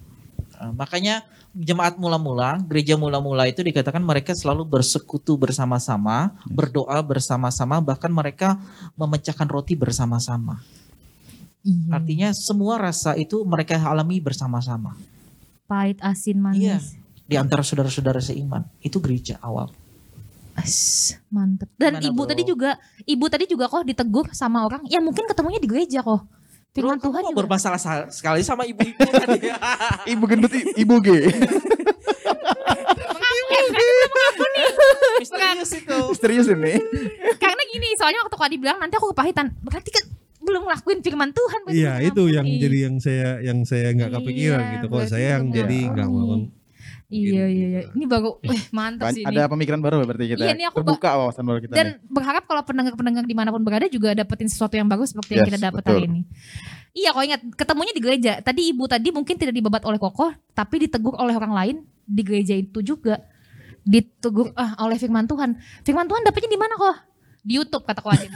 Eh, 0.59 0.72
makanya 0.74 1.22
jemaat 1.54 1.94
mula-mula, 1.98 2.59
gereja 2.66 2.98
mula-mula 2.98 3.46
itu 3.46 3.62
dikatakan 3.62 4.02
mereka 4.02 4.35
selalu 4.35 4.66
bersekutu 4.66 5.38
bersama-sama, 5.38 6.35
berdoa 6.50 6.98
bersama-sama, 7.02 7.78
bahkan 7.78 8.11
mereka 8.11 8.59
memecahkan 8.98 9.46
roti 9.46 9.78
bersama-sama. 9.78 10.59
Iya. 11.62 11.90
Artinya 11.94 12.28
semua 12.35 12.78
rasa 12.78 13.18
itu 13.18 13.42
mereka 13.42 13.76
alami 13.83 14.22
bersama-sama 14.22 14.94
Pahit, 15.68 16.00
asin, 16.00 16.40
Iya. 16.57 16.81
Di 17.29 17.37
antara 17.37 17.61
saudara-saudara 17.61 18.19
seiman. 18.19 18.64
Itu 18.81 18.99
gereja 18.99 19.37
awal. 19.38 19.69
As, 20.55 21.12
mantep. 21.29 21.69
Dan 21.77 21.95
Gimana, 21.95 22.09
ibu 22.09 22.19
bro? 22.19 22.27
tadi 22.27 22.43
juga, 22.43 22.71
ibu 23.05 23.25
tadi 23.29 23.45
juga 23.45 23.69
kok 23.69 23.85
ditegur 23.85 24.27
sama 24.33 24.64
orang. 24.64 24.83
Ya 24.85 24.99
mungkin 24.99 25.23
ketemunya 25.25 25.61
di 25.61 25.69
gereja 25.69 26.01
kok. 26.01 26.25
Firman 26.69 26.97
Tuhan 26.97 27.23
juga. 27.25 27.38
bermasalah 27.38 27.77
sa- 27.77 28.09
sekali 28.09 28.41
sama 28.41 28.64
ibu-ibu 28.64 28.99
tadi. 29.23 29.38
Ibu 30.09 30.25
gendut 30.25 30.53
ibu 30.75 30.95
G. 30.99 31.09
Misterius 35.19 35.73
itu. 35.75 35.99
Serius 36.14 36.47
ini. 36.49 36.79
Karena 37.37 37.62
gini, 37.67 37.88
soalnya 37.95 38.23
waktu 38.23 38.37
Kak 38.37 38.49
bilang 38.53 38.79
nanti 38.79 38.95
aku 38.95 39.11
kepahitan. 39.12 39.51
Berarti 39.61 39.91
kan 39.91 40.05
belum 40.38 40.64
ngelakuin 40.64 40.99
firman 41.03 41.31
Tuhan. 41.31 41.61
Iya 41.69 41.93
itu 42.03 42.23
yang 42.27 42.47
jadi 42.47 42.79
yang 42.88 42.97
saya 42.99 43.43
yang 43.43 43.59
saya 43.62 43.93
nggak 43.93 44.09
Iya, 44.09 44.17
kepikiran 44.17 44.61
gitu 44.73 44.87
kok 44.87 44.95
berarti 44.97 45.11
saya 45.11 45.29
yang 45.37 45.45
jadi 45.51 45.79
nggak 45.93 46.09
ngampuni. 46.09 46.47
Iya, 47.09 47.49
iya, 47.49 47.66
iya. 47.73 47.81
Ini 47.97 48.05
baru, 48.05 48.37
wih 48.51 48.62
mantap 48.68 49.16
sih 49.16 49.25
ini. 49.25 49.33
Ada 49.33 49.49
pemikiran 49.49 49.81
baru 49.81 50.05
berarti 50.05 50.37
kita. 50.37 50.44
Iya, 50.44 50.53
ini 50.53 50.64
aku 50.68 50.85
Terbuka 50.85 51.09
wawasan 51.16 51.44
baru 51.49 51.59
kita. 51.64 51.73
nih. 51.73 51.79
Dan 51.81 51.88
berharap 52.05 52.44
kalau 52.44 52.62
pendengar-pendengar 52.68 53.25
di 53.25 53.33
mana 53.33 53.49
pun 53.49 53.64
berada 53.64 53.88
juga 53.88 54.12
dapetin 54.12 54.49
sesuatu 54.53 54.77
yang 54.77 54.85
bagus 54.85 55.16
seperti 55.16 55.40
yang 55.40 55.49
Yes, 55.49 55.49
kita 55.49 55.61
dapat 55.73 55.83
hari 55.88 56.03
ini. 56.05 56.21
Iya, 56.92 57.16
kok 57.16 57.25
ingat 57.25 57.40
ketemunya 57.57 57.92
di 57.97 58.03
gereja. 58.05 58.33
Tadi 58.44 58.61
ibu 58.68 58.85
tadi 58.85 59.09
mungkin 59.09 59.40
tidak 59.40 59.57
dibabat 59.57 59.83
oleh 59.88 59.97
kokoh, 59.97 60.37
tapi 60.53 60.85
ditegur 60.85 61.16
oleh 61.16 61.33
orang 61.33 61.53
lain 61.57 61.77
di 62.05 62.21
gereja 62.21 62.53
itu 62.53 62.85
juga. 62.85 63.25
Ditegur 63.88 64.53
ah, 64.53 64.77
oleh 64.85 65.01
firman 65.01 65.25
Tuhan. 65.25 65.57
Firman 65.88 66.05
Tuhan 66.05 66.21
dapetnya 66.29 66.53
di 66.53 66.61
mana 66.61 66.77
kok? 66.77 66.97
Di 67.40 67.53
YouTube 67.55 67.83
kata 67.83 67.98
kau 67.98 68.11
Adit. 68.11 68.29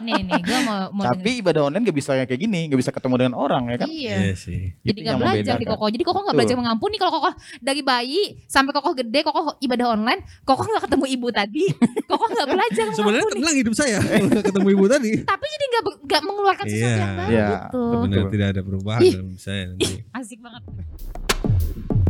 nih 0.00 0.20
nih, 0.22 0.40
gue 0.40 0.58
mau 0.64 0.88
mau 0.90 1.04
denger. 1.06 1.20
Tapi 1.20 1.30
ibadah 1.38 1.62
online 1.66 1.84
gak 1.84 1.94
bisa 1.94 2.10
kayak 2.16 2.34
gini, 2.34 2.66
gak 2.66 2.78
bisa 2.78 2.90
ketemu 2.90 3.14
dengan 3.18 3.34
orang 3.34 3.62
ya 3.68 3.76
kan? 3.76 3.88
Iya. 3.88 4.16
Iya 4.20 4.34
sih 4.34 4.60
Jadi 4.80 4.98
nggak 5.00 5.16
belajar 5.16 5.54
di 5.54 5.66
kokoh. 5.66 5.88
Jadi 5.88 6.02
kokoh 6.02 6.22
nggak 6.24 6.36
belajar 6.36 6.56
mengampuni. 6.56 6.96
Kalau 6.96 7.12
kokoh 7.12 7.32
dari 7.58 7.80
bayi 7.80 8.20
sampai 8.44 8.72
kokoh 8.72 8.92
gede, 8.94 9.20
kokoh 9.20 9.54
ibadah 9.58 9.86
online, 9.92 10.20
kokoh 10.42 10.64
nggak 10.64 10.84
ketemu 10.84 11.04
ibu 11.10 11.28
tadi. 11.30 11.64
Kokoh 12.04 12.28
nggak 12.28 12.48
belajar 12.48 12.84
sebenarnya 12.96 13.26
tenang 13.28 13.56
hidup 13.56 13.74
saya 13.74 13.98
ketemu 14.40 14.68
ibu 14.72 14.84
tadi 14.86 15.12
Tapi 15.30 15.44
jadi 15.46 15.64
nggak 15.66 15.82
nggak 16.02 16.22
mengeluarkan 16.22 16.64
sesuatu 16.64 16.80
Iya. 16.82 16.98
yang 16.98 17.14
baru 17.14 17.30
Iya, 17.30 17.46
gitu. 17.46 17.80
benar 18.00 18.24
tidak 18.26 18.46
ada 18.48 18.60
perubahan 18.60 19.00
Ih. 19.00 19.12
dalam 19.14 19.30
saya 19.36 19.62
nanti 19.68 19.92
Asik 20.10 20.38
banget. 20.40 20.62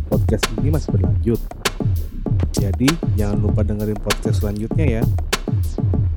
podcast 0.07 0.43
ini 0.55 0.69
masih 0.69 0.89
berlanjut. 0.91 1.41
Jadi 2.51 2.89
jangan 3.15 3.37
lupa 3.39 3.61
dengerin 3.61 3.95
podcast 3.97 4.37
selanjutnya 4.39 4.85
ya. 4.99 5.03
Thank 5.51 5.95
you. 5.95 6.10